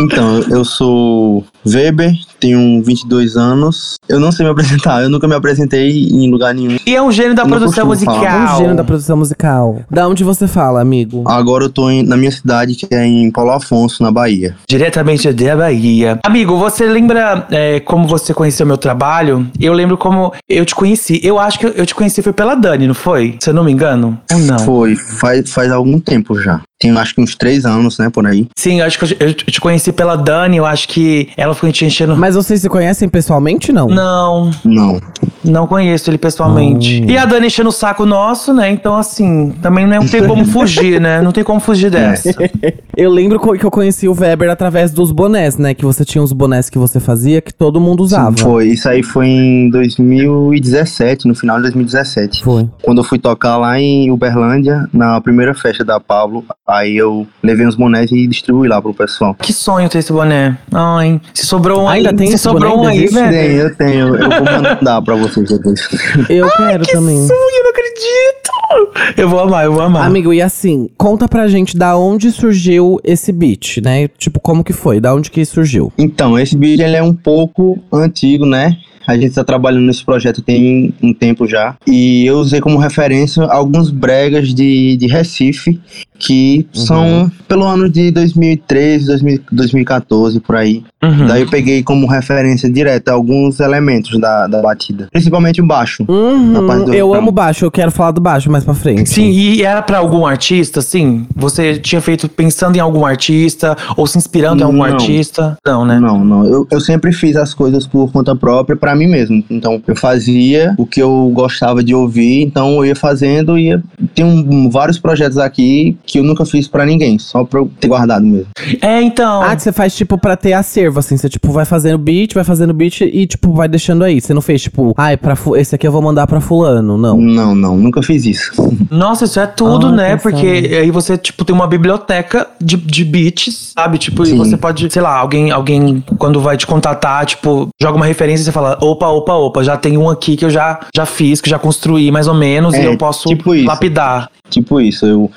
[0.00, 3.96] Então, eu sou Weber, tenho 22 anos.
[4.08, 6.76] Eu não sei me apresentar, eu nunca me apresentei em lugar nenhum.
[6.86, 8.30] E é um gênio da Não produção costumo falar.
[8.30, 8.54] musical.
[8.54, 9.80] Um gênio da produção musical.
[9.90, 11.24] Da onde você fala, amigo?
[11.26, 14.54] Agora eu tô em- na minha cidade, que é em Paulo Afonso, na Bahia.
[14.68, 16.18] Diretamente da Bahia.
[16.24, 19.50] Amigo, você lembra é, como você conheceu meu trabalho?
[19.58, 21.20] Eu lembro como eu te conheci.
[21.24, 23.36] Eu acho que eu te conheci foi pela Dani, não foi?
[23.40, 24.20] Se eu não me engano?
[24.32, 24.58] Ou não?
[24.58, 26.60] Foi, faz, faz algum tempo já.
[26.78, 28.46] Tem acho que uns três anos, né, por aí.
[28.56, 30.58] Sim, eu acho que eu, eu te conheci pela Dani.
[30.58, 32.14] Eu acho que ela foi te enchendo.
[32.16, 33.86] Mas vocês se conhecem pessoalmente, não?
[33.86, 35.00] Não, Não.
[35.42, 37.02] não conheço ele pessoalmente.
[37.04, 38.70] E a Dani enchendo o saco nosso, né?
[38.70, 41.22] Então, assim, também não tem como fugir, né?
[41.22, 42.30] Não tem como fugir dessa.
[42.96, 45.74] Eu lembro que eu conheci o Weber através dos bonés, né?
[45.74, 48.34] Que você tinha uns bonés que você fazia que todo mundo usava.
[48.38, 52.42] Foi, isso aí foi em 2017, no final de 2017.
[52.42, 52.66] Foi.
[52.82, 57.66] Quando eu fui tocar lá em Uberlândia, na primeira festa da Pablo, aí eu levei
[57.66, 59.34] uns bonés e distribuí lá pro pessoal.
[59.34, 60.58] Que sonho ter esse boné.
[60.72, 62.16] Ai, se sobrou um Ainda aí.
[62.16, 62.82] tem se esse sobrou boné?
[62.82, 63.14] um aí, Existe?
[63.14, 63.30] velho.
[63.36, 64.16] Tenho, eu tenho.
[64.16, 65.88] Eu vou mandar pra vocês depois.
[66.28, 67.26] Eu quero Que também.
[67.26, 69.16] sonho, eu não acredito.
[69.16, 70.06] Eu vou amar, eu vou amar.
[70.06, 74.08] Amigo, e assim, conta pra gente da onde surgiu esse beat, né?
[74.18, 75.00] Tipo, como que foi?
[75.00, 75.92] Da onde que surgiu?
[75.96, 78.76] Então, esse vídeo ele é um pouco antigo, né?
[79.06, 81.76] A gente está trabalhando nesse projeto tem um tempo já.
[81.86, 85.80] E eu usei como referência alguns bregas de, de Recife,
[86.18, 90.82] que são pelo ano de 2013, 2000 2014, por aí.
[91.02, 91.26] Uhum.
[91.26, 95.08] Daí eu peguei como referência direta alguns elementos da, da batida.
[95.12, 96.04] Principalmente o baixo.
[96.08, 99.08] Uhum, do eu amo baixo, eu quero falar do baixo mais pra frente.
[99.08, 101.26] Sim, e era pra algum artista, sim?
[101.34, 104.84] Você tinha feito pensando em algum artista ou se inspirando em algum Não.
[104.84, 105.56] artista?
[105.64, 106.00] Não, né?
[106.00, 106.44] Não, não.
[106.46, 109.44] Eu, eu sempre fiz as coisas por conta própria pra mim mesmo.
[109.50, 113.82] Então, eu fazia o que eu gostava de ouvir, então eu ia fazendo e ia...
[114.14, 117.88] tem um- vários projetos aqui que eu nunca fiz pra ninguém, só pra eu ter
[117.88, 118.46] guardado mesmo.
[118.80, 119.42] É, então.
[119.42, 121.16] Ah, que você faz, tipo, pra ter acervo, assim.
[121.16, 124.20] Você, tipo, vai fazendo beat, vai fazendo beat e, tipo, vai deixando aí.
[124.20, 127.16] Você não fez, tipo, ai, pra fu- esse aqui eu vou mandar pra fulano, não.
[127.18, 128.52] Não, não, nunca fiz isso.
[128.90, 130.16] Nossa, isso é tudo, Ah, né?
[130.16, 133.98] Porque aí você, tipo, tem uma biblioteca de, de beats, sabe?
[133.98, 134.36] Tipo, e Sim.
[134.38, 138.44] você pode, sei lá, alguém, alguém, quando vai te contatar, tipo, joga uma referência e
[138.46, 141.50] você fala, opa, opa, opa, já tem um aqui que eu já, já fiz, que
[141.50, 144.30] já construí mais ou menos, e É, eu posso tipo lapidar.
[144.50, 145.30] tipo isso, eu...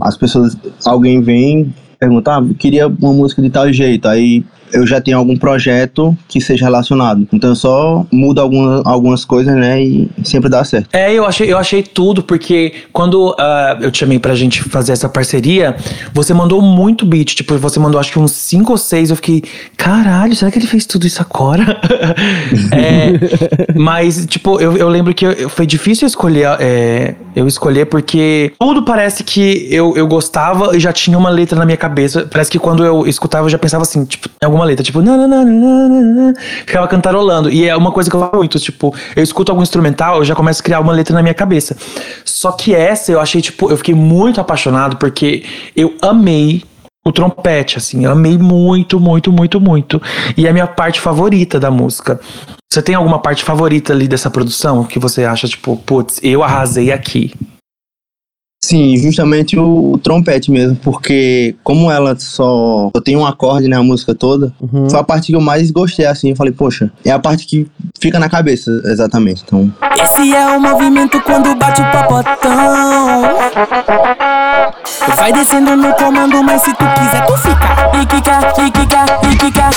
[0.00, 0.56] As pessoas...
[0.84, 4.44] Alguém vem, pergunta, ah, queria uma música de tal jeito, aí...
[4.72, 7.26] Eu já tenho algum projeto que seja relacionado.
[7.32, 9.82] Então eu só mudo alguma, algumas coisas, né?
[9.82, 10.88] E sempre dá certo.
[10.92, 14.92] É, eu achei, eu achei tudo, porque quando ah, eu te chamei pra gente fazer
[14.92, 15.76] essa parceria,
[16.12, 17.34] você mandou muito beat.
[17.34, 19.10] Tipo, você mandou acho que uns cinco ou seis.
[19.10, 19.42] Eu fiquei,
[19.76, 21.80] caralho, será que ele fez tudo isso agora?
[22.72, 28.52] É, mas, tipo, eu, eu lembro que eu- foi difícil escolher, é, eu escolher, porque
[28.58, 32.26] tudo parece que eu, eu gostava e já tinha uma letra na minha cabeça.
[32.30, 35.00] Parece que quando eu escutava, eu já pensava assim, tipo, em alguma letra, tipo,
[36.64, 37.50] ficava cantarolando.
[37.50, 40.34] E é uma coisa que eu faço muito, tipo, eu escuto algum instrumental, eu já
[40.34, 41.76] começo a criar uma letra na minha cabeça.
[42.24, 45.44] Só que essa eu achei, tipo, eu fiquei muito apaixonado porque
[45.76, 46.64] eu amei
[47.04, 50.02] o trompete, assim, eu amei muito, muito, muito, muito.
[50.36, 52.18] E é a minha parte favorita da música.
[52.72, 56.90] Você tem alguma parte favorita ali dessa produção que você acha, tipo, putz, eu arrasei
[56.90, 57.32] aqui?
[58.66, 63.76] Sim, justamente o, o trompete mesmo, porque como ela só, só tem um acorde, né,
[63.76, 64.90] a música toda, Uhum.
[64.90, 67.64] foi a parte que eu mais gostei, assim, eu falei, poxa, é a parte que
[68.00, 69.72] fica na cabeça, exatamente, então...
[70.02, 73.22] Esse é o movimento quando bate o popotão.
[75.16, 78.02] Vai descendo no comando, mas se tu quiser, tu fica.
[78.02, 79.70] E quica, e quica, e quica.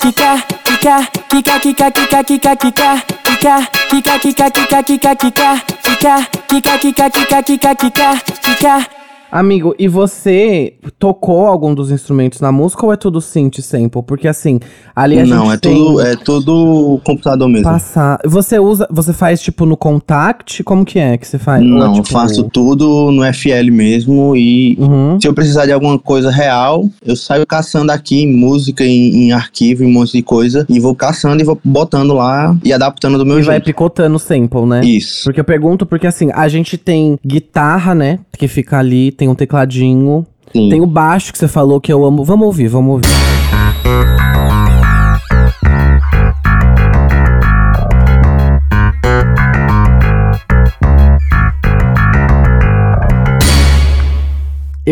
[0.00, 0.44] Quica,
[0.80, 3.68] quica, quica, quica, quica, quica, quica.
[3.90, 6.26] Quica, quica, quica, quica, quica, quica.
[6.48, 8.22] Quica, quica, quica, quica, quica, quica.
[8.42, 8.99] Quica.
[9.30, 14.02] Amigo, e você tocou algum dos instrumentos na música ou é tudo synth sample?
[14.02, 14.58] Porque assim,
[14.94, 17.64] ali a Não, gente é tem tudo, é tudo computador mesmo.
[17.64, 18.18] passar.
[18.26, 20.64] Você usa, você faz tipo no contact?
[20.64, 21.62] Como que é que você faz?
[21.62, 25.20] É, Não, eu tipo- faço tudo no FL mesmo e Uhum.
[25.20, 29.84] se eu precisar de alguma coisa real, eu saio caçando aqui música em, em arquivo,
[29.84, 33.24] em um monte de coisa, e vou caçando e vou botando lá e adaptando do
[33.24, 33.64] meu E vai jeito.
[33.66, 34.80] picotando o sample, né?
[34.84, 35.22] Isso.
[35.24, 38.18] Porque eu pergunto, porque assim, a gente tem guitarra, né?
[38.36, 40.26] Que fica ali, tem um tecladinho.
[40.50, 40.70] Sim.
[40.70, 42.24] Tem o baixo que você falou que eu amo.
[42.24, 43.49] Vamos ouvir, vamos ouvir.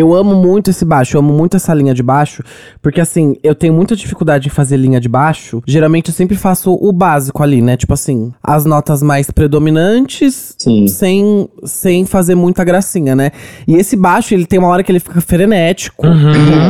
[0.09, 2.43] Eu amo muito esse baixo, eu amo muito essa linha de baixo,
[2.81, 5.61] porque assim, eu tenho muita dificuldade em fazer linha de baixo.
[5.67, 7.77] Geralmente eu sempre faço o básico ali, né?
[7.77, 10.87] Tipo assim, as notas mais predominantes, Sim.
[10.87, 13.31] sem, sem fazer muita gracinha, né?
[13.67, 16.07] E esse baixo, ele tem uma hora que ele fica frenético.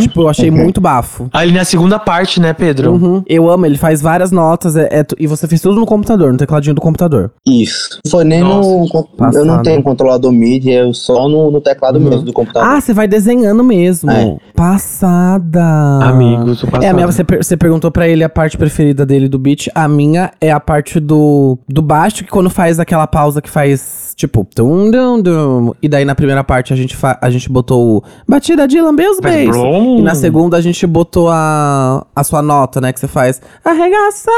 [0.01, 1.29] Tipo, eu achei muito bafo.
[1.31, 2.91] Ali na segunda parte, né, Pedro?
[2.91, 3.23] Uhum.
[3.25, 6.37] Eu amo, ele faz várias notas, é- é e você fez tudo no computador, no
[6.37, 7.31] tecladinho do computador.
[7.47, 7.99] Isso.
[8.09, 8.49] Foi nem no.
[8.49, 9.63] Eu não Passado.
[9.63, 12.67] tenho controlador MIDI, eu só no, no teclado mesmo do computador.
[12.69, 14.09] Ah, você vai desenhando mesmo.
[14.11, 14.37] É.
[14.55, 15.63] Passada.
[16.03, 16.83] Amigo, tô passado.
[16.83, 19.67] É, a minha, você, per- você perguntou pra ele a parte preferida dele do beat.
[19.75, 24.13] A minha é a parte do, do baixo, que quando faz aquela pausa que faz,
[24.15, 25.71] tipo, tum, dum, dum.
[25.81, 29.19] E daí na primeira parte a gente, a gente botou o batida de lamber os
[29.19, 29.55] beijos.
[29.99, 32.91] E na segunda a gente botou a, a sua nota, né?
[32.91, 34.33] Que você faz arregaçar.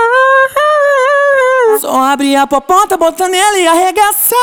[1.79, 4.37] Só abrir a popota, botar nela e arregaçar.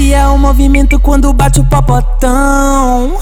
[0.00, 3.18] Esse é o movimento quando bate o popotão.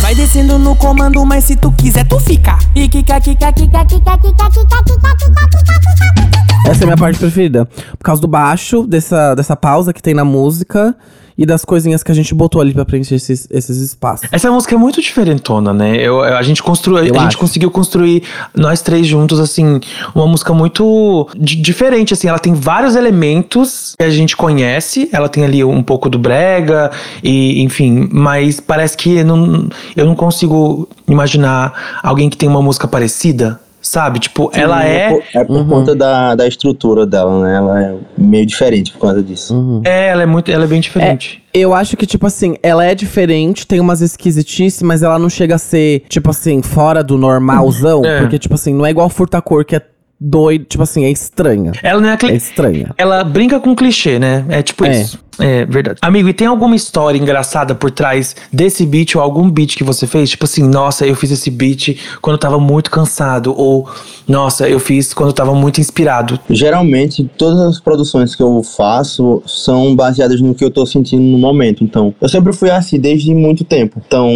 [0.00, 2.58] Vai descendo no comando, mas se tu quiser, tu fica.
[2.74, 6.70] E quica, quica, quica, quica, quica, quica, quica, quica, quica.
[6.70, 7.66] Essa é a minha parte preferida.
[7.66, 10.96] Por causa do baixo, dessa, dessa pausa que tem na música.
[11.36, 14.28] E das coisinhas que a gente botou ali pra preencher esses, esses espaços.
[14.30, 15.96] Essa música é muito diferentona, né?
[15.96, 17.38] Eu, a gente construiu, a Eu gente acho.
[17.38, 18.22] conseguiu construir
[18.54, 19.80] nós três juntos assim
[20.14, 22.28] uma música muito di- diferente, assim.
[22.28, 25.08] Ela tem vários elementos que a gente conhece.
[25.12, 26.90] Ela tem ali um pouco do brega
[27.22, 32.62] e, enfim, mas parece que eu não, eu não consigo imaginar alguém que tem uma
[32.62, 34.18] música parecida, sabe?
[34.18, 37.56] Tipo, ela é por, é por conta da, da estrutura dela, né?
[37.56, 39.82] Ela é meio diferente por causa disso.
[39.84, 41.42] é, ela é muito, ela é bem diferente.
[41.52, 45.54] Eu acho que, tipo assim, ela é diferente, tem umas esquisitices, mas ela não chega
[45.54, 48.04] a ser, tipo assim, fora do normalzão.
[48.04, 48.20] É.
[48.20, 49.82] Porque, tipo assim, não é igual Furtacor, que é
[50.20, 51.72] doido, tipo assim, é estranha.
[51.82, 52.90] Ela não é, aquele- É estranha.
[52.96, 54.44] Ela brinca com clichê, né?
[54.48, 55.00] É tipo É.
[55.02, 55.22] isso.
[55.38, 55.98] É verdade.
[56.02, 60.06] Amigo, e tem alguma história engraçada por trás desse beat ou algum beat que você
[60.06, 60.30] fez?
[60.30, 63.54] Tipo assim, nossa, eu fiz esse beat quando eu tava muito cansado.
[63.56, 63.88] Ou,
[64.28, 66.38] nossa, eu fiz quando eu tava muito inspirado.
[66.48, 71.38] Geralmente, todas as produções que eu faço são baseadas no que eu tô sentindo no
[71.38, 71.82] momento.
[71.82, 74.00] Então, eu sempre fui assim desde muito tempo.
[74.06, 74.30] Então,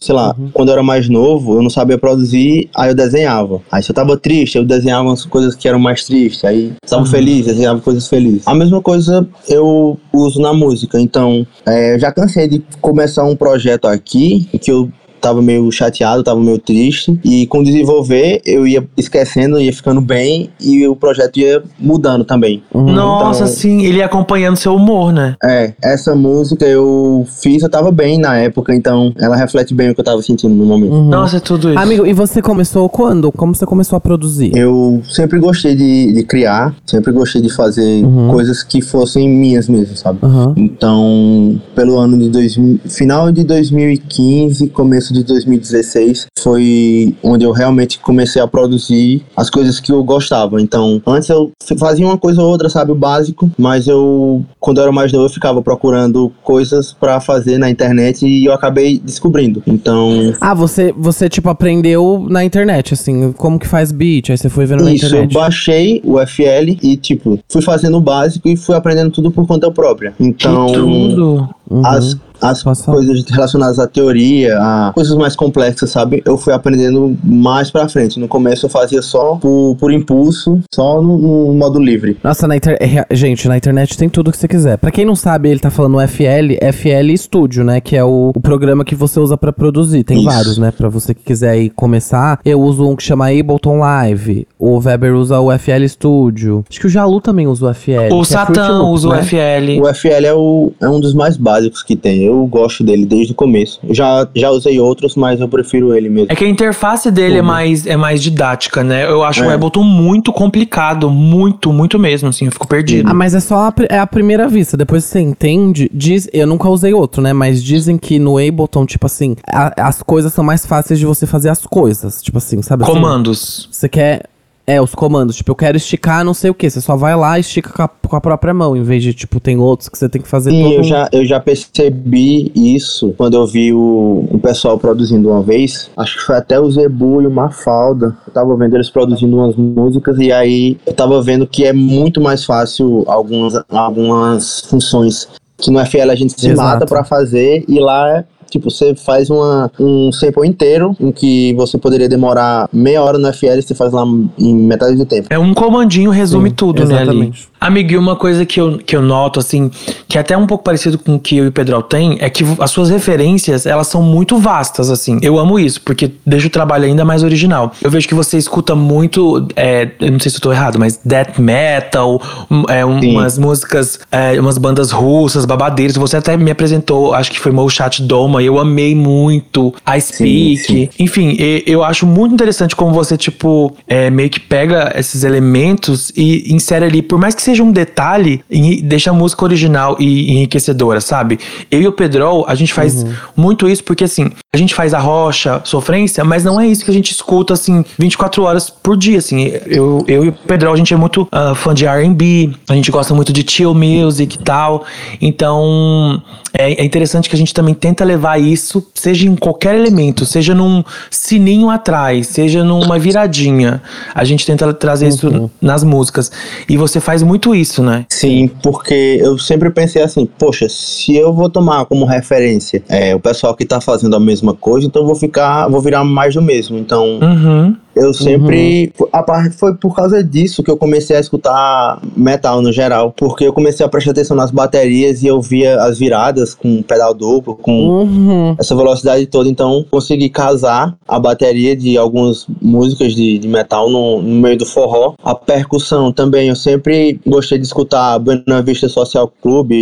[0.00, 3.60] sei lá, quando eu era mais novo, eu não sabia produzir, aí eu desenhava.
[3.70, 6.44] Aí se eu tava triste, eu desenhava umas coisas que eram mais tristes.
[6.44, 8.46] Aí estava feliz, desenhava coisas felizes.
[8.46, 10.98] A mesma coisa eu uso na música.
[11.00, 14.90] Então, é, eu já cansei de começar um projeto aqui, que eu
[15.22, 17.18] tava meio chateado, tava meio triste.
[17.24, 22.62] E com desenvolver, eu ia esquecendo, ia ficando bem e o projeto ia mudando também.
[22.74, 25.36] Nossa, Então- sim, ele ia acompanhando seu humor, né?
[25.42, 29.94] É, essa música eu fiz, eu tava bem na época, então ela reflete bem o
[29.94, 30.92] que eu tava sentindo no momento.
[30.94, 31.78] Nossa, é tudo isso.
[31.78, 33.30] Amigo, e você começou quando?
[33.30, 34.50] Como você começou a produzir?
[34.56, 39.96] Eu sempre gostei de, de criar, sempre gostei de fazer coisas que fossem minhas mesmo,
[39.96, 40.18] sabe?
[40.22, 40.54] Aham.
[40.56, 47.98] Então, pelo ano de 2000, final de 2015, começo de 2016, foi onde eu realmente
[47.98, 50.60] comecei a produzir as coisas que eu gostava.
[50.60, 54.84] Então, antes eu fazia uma coisa ou outra, sabe, o básico, mas eu, quando eu
[54.84, 59.62] era mais novo, eu ficava procurando coisas pra fazer na internet e eu acabei descobrindo.
[59.66, 64.48] Então, Ah, você, você, tipo, aprendeu na internet, assim, como que faz beat, aí você
[64.48, 65.34] foi vendo na Isso, eu internet.
[65.34, 69.70] baixei o FL e, tipo, fui fazendo o básico e fui aprendendo tudo por conta
[69.70, 70.14] própria.
[70.18, 71.48] Então, Que tudo.
[71.70, 71.86] Uhum.
[71.86, 76.22] as, as coisas relacionadas à teoria, a coisas mais complexas, sabe?
[76.24, 78.18] Eu fui aprendendo mais pra frente.
[78.18, 82.16] No começo eu fazia só por, por impulso, só no, no modo livre.
[82.22, 82.76] Nossa, na inter...
[82.80, 84.76] é, gente, na internet tem tudo que você quiser.
[84.76, 87.80] Pra quem não sabe, ele tá falando FL, FL Studio, né?
[87.80, 90.02] Que é o, o programa que você usa pra produzir.
[90.02, 90.26] Tem Isso.
[90.26, 90.70] vários, né?
[90.70, 92.40] Pra você que quiser aí começar.
[92.44, 94.46] Eu uso um que chama Ableton Live.
[94.58, 96.64] O Weber usa o FL Studio.
[96.68, 98.12] Acho que o Jalu também usa o FL.
[98.12, 99.22] O é Satã Loops, usa o né?
[99.22, 99.82] FL.
[99.82, 102.24] O FL é, o, é um dos mais básicos que tem.
[102.24, 103.80] Eu gosto dele desde o começo.
[103.86, 106.26] Eu já, já usei outros, mas eu prefiro ele mesmo.
[106.30, 109.04] É que a interface dele é mais, é mais didática, né?
[109.10, 109.54] Eu acho o É.
[109.54, 111.10] Ableton muito complicado.
[111.10, 112.46] Muito, muito mesmo, assim.
[112.46, 113.08] Eu fico perdido.
[113.10, 114.76] Ah, mas é só a, é a primeira vista.
[114.76, 115.90] Depois você entende.
[115.92, 117.32] Diz, eu nunca usei outro, né?
[117.32, 121.26] Mas dizem que no Ableton, tipo assim, a- as coisas são mais fáceis de você
[121.26, 122.22] fazer as coisas.
[122.22, 122.92] Tipo assim, sabe assim?
[122.92, 123.68] Comandos.
[123.70, 124.22] Você quer.
[124.64, 125.36] É, os comandos.
[125.36, 126.70] Tipo, eu quero esticar não sei o que.
[126.70, 128.76] Você só vai lá e estica com a, com a própria mão.
[128.76, 130.84] Em vez de, tipo, tem outros que você tem que fazer Sim, todo eu um-
[130.84, 135.90] já, eu já percebi isso quando eu vi o, o pessoal produzindo uma vez.
[135.96, 138.16] Acho que foi até o Zebu e o Mafalda.
[138.26, 142.20] Eu tava vendo eles produzindo umas músicas e aí eu tava vendo que é muito
[142.20, 146.68] mais fácil algumas, algumas funções que no FL a gente se Exato.
[146.68, 148.24] mata pra fazer e lá é.
[148.52, 153.32] Tipo, você faz uma, um sample inteiro em que você poderia demorar meia hora no
[153.32, 154.04] FL e você faz lá
[154.38, 155.28] em metade do tempo.
[155.30, 157.32] É um comandinho, resume Sim, tudo, né, ali.
[157.66, 159.70] Amigo, e uma coisa que eu, que eu noto, assim,
[160.08, 162.28] que é até um pouco parecido com o que eu e o Pedro tem, é
[162.28, 165.18] que as suas referências, elas são muito vastas, assim.
[165.22, 167.72] Eu amo isso, porque deixa o trabalho ainda mais original.
[167.80, 170.98] Eu vejo que você escuta muito, é, eu não sei se eu tô errado, mas
[171.04, 172.20] death metal,
[172.68, 173.10] é, um- Sim.
[173.12, 175.96] umas músicas, é, umas bandas russas, babadeiras.
[175.96, 179.72] Você até me apresentou, acho que foi Chat Doma, e eu amei muito.
[179.86, 180.56] I Speak.
[180.58, 180.88] sim.
[180.98, 186.12] Enfim, e- eu acho muito interessante como você, tipo, é, meio que pega esses elementos
[186.16, 190.32] e insere ali, por mais que seja um detalhe, e deixa a música original e
[190.32, 191.38] enriquecedora, sabe?
[191.70, 193.04] Eu e o Pedro, a gente faz
[193.36, 196.90] muito isso porque, assim, a gente faz a rocha, sofrência, mas não é isso que
[196.90, 199.52] a gente escuta, assim, 24 horas por dia, assim.
[199.66, 202.90] Eu, eu e o Pedro, a gente é muito ah, fã de R&B, a gente
[202.90, 204.84] gosta muito de chill music e tal,
[205.20, 210.26] então é, é interessante que a gente também tenta levar isso, seja em qualquer elemento,
[210.26, 213.82] seja num sininho atrás, seja numa viradinha.
[214.14, 216.30] A gente tenta trazer isso nas músicas.
[216.68, 218.06] E você faz muito isso, né?
[218.08, 223.20] Sim, porque eu sempre pensei assim, poxa, se eu vou tomar como referência é, o
[223.20, 226.42] pessoal que tá fazendo a mesma coisa, então eu vou ficar, vou virar mais do
[226.42, 226.78] mesmo.
[226.78, 227.76] Então, Uhum.
[227.94, 228.92] Eu sempre.
[229.12, 233.12] A parte foi por causa disso que eu comecei a escutar metal no geral.
[233.16, 237.14] Porque eu comecei a prestar atenção nas baterias e eu via as viradas com pedal
[237.14, 238.56] duplo, com Uhum.
[238.58, 244.22] essa velocidade toda, então consegui casar a bateria de algumas músicas de, de metal no,
[244.22, 245.14] no meio do forró.
[245.22, 249.76] A percussão também, eu sempre gostei de escutar Buena Vista Social Club e,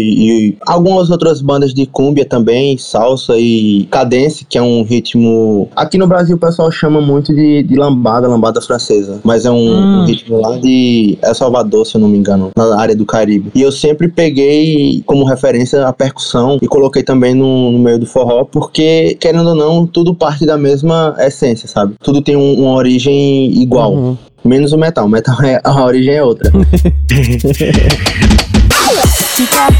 [0.51, 5.69] e algumas outras bandas de cumbia também, salsa e cadence, que é um ritmo...
[5.77, 9.57] Aqui no Brasil o pessoal chama muito de, de lambada, lambada francesa, mas é um,
[9.71, 10.03] Hum.
[10.03, 13.51] um ritmo lá de El Salvador, se eu não me engano, na área do Caribe.
[13.55, 18.07] E eu sempre peguei como referência a percussão e coloquei também no, no meio do
[18.07, 21.95] forró, porque, querendo ou não, tudo parte da mesma essência, sabe?
[22.03, 23.95] Tudo tem um- uma origem igual.
[23.95, 24.17] Uhum.
[24.45, 25.05] Menos o metal.
[25.07, 26.51] O metal é, a origem é outra.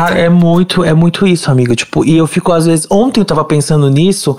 [0.00, 1.76] Cara, é muito, é muito isso, amigo.
[1.76, 4.34] Tipo, e eu fico, às vezes, ontem eu tava pensando nisso,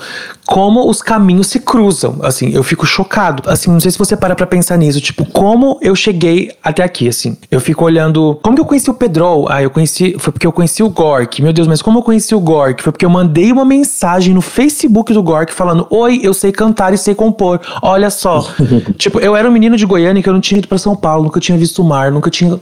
[0.45, 2.17] como os caminhos se cruzam.
[2.23, 3.43] Assim, eu fico chocado.
[3.49, 4.99] Assim, não sei se você para pra pensar nisso.
[5.01, 7.37] Tipo, como eu cheguei até aqui, assim.
[7.49, 8.39] Eu fico olhando.
[8.41, 9.45] Como que eu conheci o Pedro?
[9.49, 10.15] Ah, eu conheci.
[10.19, 11.41] Foi porque eu conheci o Gork.
[11.41, 12.81] Meu Deus, mas como eu conheci o Gork?
[12.83, 16.93] Foi porque eu mandei uma mensagem no Facebook do Gork falando: Oi, eu sei cantar
[16.93, 17.59] e sei compor.
[17.81, 18.45] Olha só.
[18.97, 21.23] tipo, eu era um menino de Goiânia que eu não tinha ido pra São Paulo,
[21.25, 22.59] nunca tinha visto o mar, nunca tinha.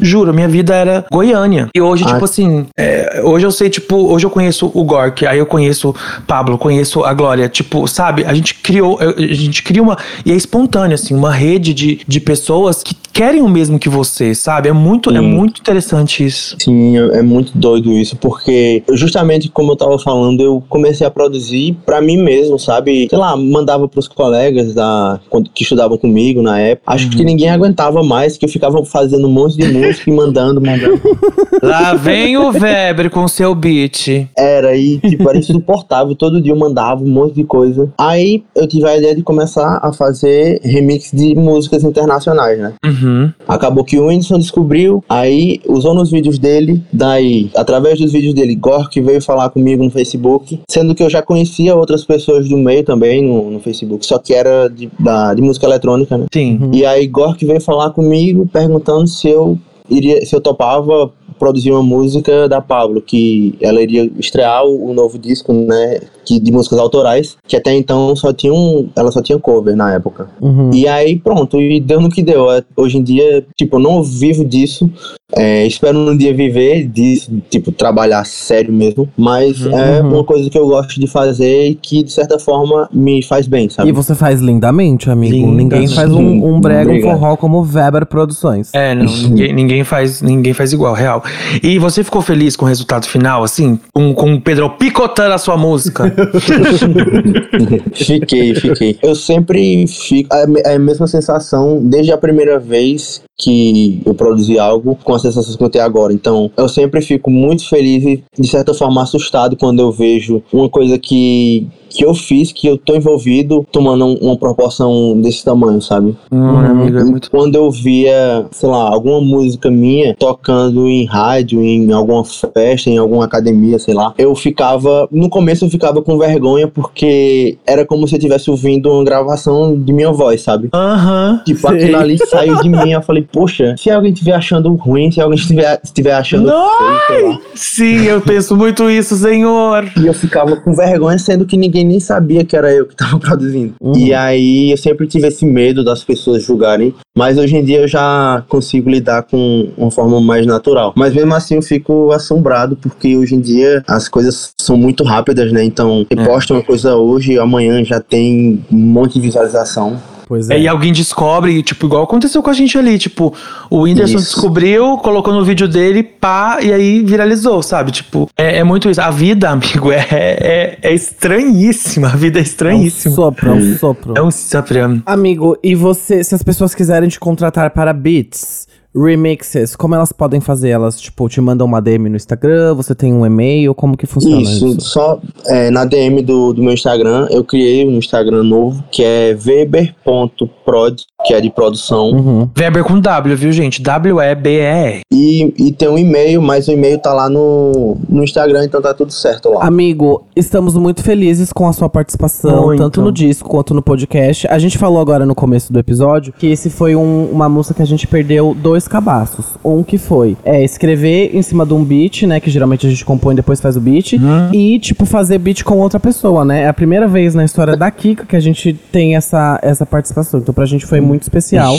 [0.00, 1.68] Juro, minha vida era Goiânia.
[1.74, 2.12] E hoje, Ah.
[2.12, 5.94] tipo assim, é, hoje eu sei, tipo, hoje eu conheço o Gork, aí eu conheço
[6.26, 8.24] Pablo, conheço a Glória, tipo, sabe?
[8.24, 12.20] A gente criou, a gente cria uma, e é espontâneo, assim, uma rede de, de
[12.20, 14.68] pessoas que querem o mesmo que você, sabe?
[14.68, 16.54] É muito, é muito interessante isso.
[16.60, 21.10] Sim, é é muito doido isso, porque justamente como eu tava falando, eu comecei a
[21.10, 23.06] produzir pra mim mesmo, sabe?
[23.08, 25.18] Sei lá, mandava pros colegas da,
[25.54, 26.92] que estudavam comigo na época.
[26.92, 30.60] Acho que ninguém aguentava mais, que eu ficava fazendo um monte de música e mandando,
[30.60, 31.00] mandando.
[31.62, 34.28] Lá vem o Weber com seu beat.
[34.36, 36.14] Era, e tipo, era insuportável.
[36.14, 37.90] Todo dia eu mandava um monte de coisa.
[37.98, 42.74] Aí eu tive a ideia de começar a fazer remix de músicas internacionais, né?
[42.84, 43.05] Uhum.
[43.46, 48.54] Acabou que o Whindersson descobriu, aí usou nos vídeos dele, daí, através dos vídeos dele,
[48.54, 52.84] Gork veio falar comigo no Facebook, sendo que eu já conhecia outras pessoas do meio
[52.84, 56.26] também no, no Facebook, só que era de, da, de música eletrônica, né?
[56.32, 56.70] Sim.
[56.72, 61.82] E aí Gork veio falar comigo, perguntando se eu iria, se eu topava produzir uma
[61.82, 66.78] música da Pablo, que ela iria estrear o, o novo disco, né, que, de músicas
[66.78, 70.28] autorais, que até então só tinha um, ela só tinha cover na época.
[70.40, 70.70] Uhum.
[70.74, 72.50] E aí, pronto, e deu no que deu.
[72.50, 74.90] É, Hoje em dia, tipo, eu não vivo disso.
[75.34, 79.08] É, espero um dia viver disso, tipo, trabalhar sério mesmo.
[79.16, 80.14] Mas é Uhum.
[80.14, 83.68] uma coisa que eu gosto de fazer e que, de certa forma, me faz bem,
[83.68, 83.88] sabe?
[83.88, 85.46] E você faz lindamente, amigo.
[85.50, 88.70] Ninguém faz um, um brega, um forró como Weber Produções.
[88.72, 91.22] É, não, ninguém, ninguém faz, ninguém faz igual, real.
[91.62, 93.78] E você ficou feliz com o resultado final, assim?
[93.92, 96.14] Com, com o Pedro picotando a sua música?
[97.94, 98.98] fiquei, fiquei.
[99.02, 100.34] Eu sempre fico.
[100.34, 105.22] É é a mesma sensação desde a primeira vez que eu produzi algo com as
[105.22, 106.12] sensações que eu tenho agora.
[106.12, 110.68] Então, eu sempre fico muito feliz e, de certa forma, assustado quando eu vejo uma
[110.68, 111.66] coisa que.
[111.96, 116.14] Que eu fiz, que eu tô envolvido, tomando um- uma proporção desse tamanho, sabe?
[116.30, 117.30] Hum, amigo, é muito.
[117.30, 122.98] Quando eu via, sei lá, alguma música minha tocando em rádio, em alguma festa, em
[122.98, 128.06] alguma academia, sei lá, eu ficava, no começo eu ficava com vergonha porque era como
[128.06, 130.68] se eu estivesse ouvindo uma gravação de minha voz, sabe?
[130.74, 131.40] Aham.
[131.46, 131.76] Tipo, Sei.
[131.76, 135.38] aquilo ali saiu de mim, eu falei, poxa, se alguém estiver achando ruim, se alguém
[135.38, 137.38] estiver, estiver achando feio, sei lá.
[137.54, 139.84] Sim, eu penso muito isso, senhor.
[140.00, 143.18] E eu ficava com vergonha, sendo que ninguém nem sabia que era eu que tava
[143.20, 143.74] produzindo.
[143.96, 147.88] E aí eu sempre tive esse medo das pessoas julgarem, mas hoje em dia eu
[147.88, 150.92] já consigo lidar com uma forma mais natural.
[150.96, 155.52] Mas mesmo assim eu fico assombrado, porque hoje em dia as coisas são muito rápidas,
[155.52, 155.64] né?
[155.64, 156.24] Então, você É.
[156.24, 159.96] posta uma coisa hoje amanhã já tem um monte de visualização.
[160.28, 160.60] Pois É, é.
[160.62, 163.32] e alguém descobre, tipo, igual aconteceu com a gente ali, tipo,
[163.70, 164.34] o Whindersson Isso.
[164.34, 167.92] descobriu, colocou no vídeo dele, pá, e aí viralizou, sabe?
[167.92, 169.00] Tipo, é, é muito isso.
[169.00, 172.08] A vida, amigo, é, é, é estranhíssima.
[172.08, 173.14] A vida é É um estranhíssima.
[173.14, 174.14] sopro, é um sopro.
[174.16, 175.02] É um sopro.
[175.06, 178.65] Amigo, e você, se as pessoas quiserem te contratar para beats,
[178.96, 180.70] remixes, como elas podem fazer?
[180.70, 184.40] Elas, tipo, te mandam uma DM no Instagram, você tem um e-mail, como que funciona
[184.42, 184.66] isso?
[184.66, 189.04] Isso, só é, na DM do, do meu Instagram, eu criei um Instagram novo, que
[189.04, 192.10] é weber.prod, que é de produção.
[192.10, 192.48] Uhum.
[192.58, 193.82] Weber com W, viu, gente?
[193.82, 195.00] W-E-B-E-R.
[195.12, 198.94] E, e tem um e-mail, mas o e-mail tá lá no, no Instagram, então tá
[198.94, 199.64] tudo certo lá.
[199.64, 202.78] Amigo, estamos muito felizes com a sua participação, Muito.
[202.82, 204.46] tanto no disco quanto no podcast.
[204.48, 207.82] A gente falou agora no começo do episódio que esse foi um- uma música que
[207.82, 209.46] a gente perdeu dois cabaços.
[209.64, 212.40] Um que foi é, escrever em cima de um beat, né?
[212.40, 214.14] Que geralmente a gente compõe e depois faz o beat.
[214.52, 216.62] E, tipo, fazer beat com outra pessoa, né?
[216.62, 220.40] É a primeira vez na história da Kika que a gente tem essa, essa participação.
[220.40, 221.76] Então, pra gente foi muito especial.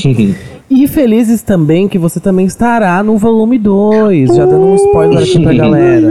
[0.70, 4.36] E felizes também que você também estará no volume 2.
[4.36, 6.08] Já dando um spoiler aqui pra galera.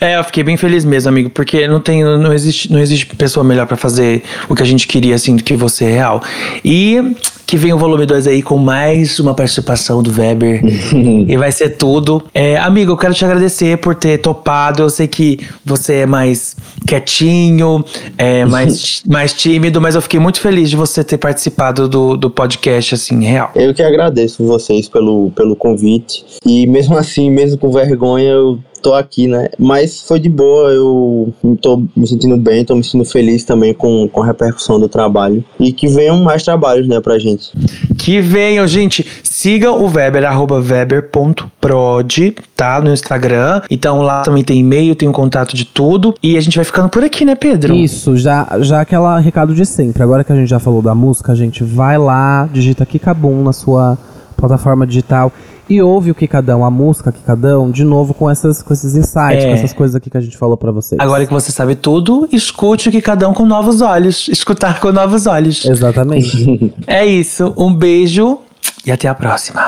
[0.00, 3.44] É, eu fiquei bem feliz mesmo, amigo, porque não tem, não existe, não existe pessoa
[3.44, 6.22] melhor pra fazer o que a gente queria, assim, do que você real.
[6.64, 7.14] E
[7.50, 10.62] que vem o volume 2 aí com mais uma participação do Weber.
[10.94, 12.22] e vai ser tudo.
[12.32, 14.84] É, amigo, eu quero te agradecer por ter topado.
[14.84, 17.84] Eu sei que você é mais quietinho,
[18.16, 22.30] é mais, mais tímido, mas eu fiquei muito feliz de você ter participado do, do
[22.30, 23.50] podcast, assim, real.
[23.56, 26.24] Eu que agradeço vocês pelo, pelo convite.
[26.46, 29.48] E mesmo assim, mesmo com vergonha, eu tô aqui, né?
[29.58, 34.08] Mas foi de boa, eu tô me sentindo bem, tô me sentindo feliz também com,
[34.08, 35.44] com a repercussão do trabalho.
[35.58, 37.52] E que venham mais trabalhos, né, pra gente.
[37.98, 39.06] Que venham, gente.
[39.22, 42.80] Sigam o Weber, arroba weber.prod, tá?
[42.80, 43.62] No Instagram.
[43.70, 46.14] Então lá também tem e-mail, tem o contato de tudo.
[46.22, 47.74] E a gente vai ficando por aqui, né, Pedro?
[47.74, 50.02] Isso, já, já aquela recado de sempre.
[50.02, 53.52] Agora que a gente já falou da música, a gente vai lá, digita Kikabum na
[53.52, 53.98] sua
[54.36, 55.30] plataforma digital
[55.70, 59.46] e ouve o Kikadão, a música Kikadão, de novo com, essas, com esses insights, É.
[59.46, 61.00] com essas coisas aqui que a gente falou pra vocês.
[61.00, 64.26] Agora que você sabe tudo, escute o que cada um com novos olhos.
[64.32, 65.64] Escutar com novos olhos.
[65.64, 66.74] Exatamente.
[66.86, 67.54] É isso.
[67.56, 68.38] Um beijo
[68.84, 69.60] e até a próxima.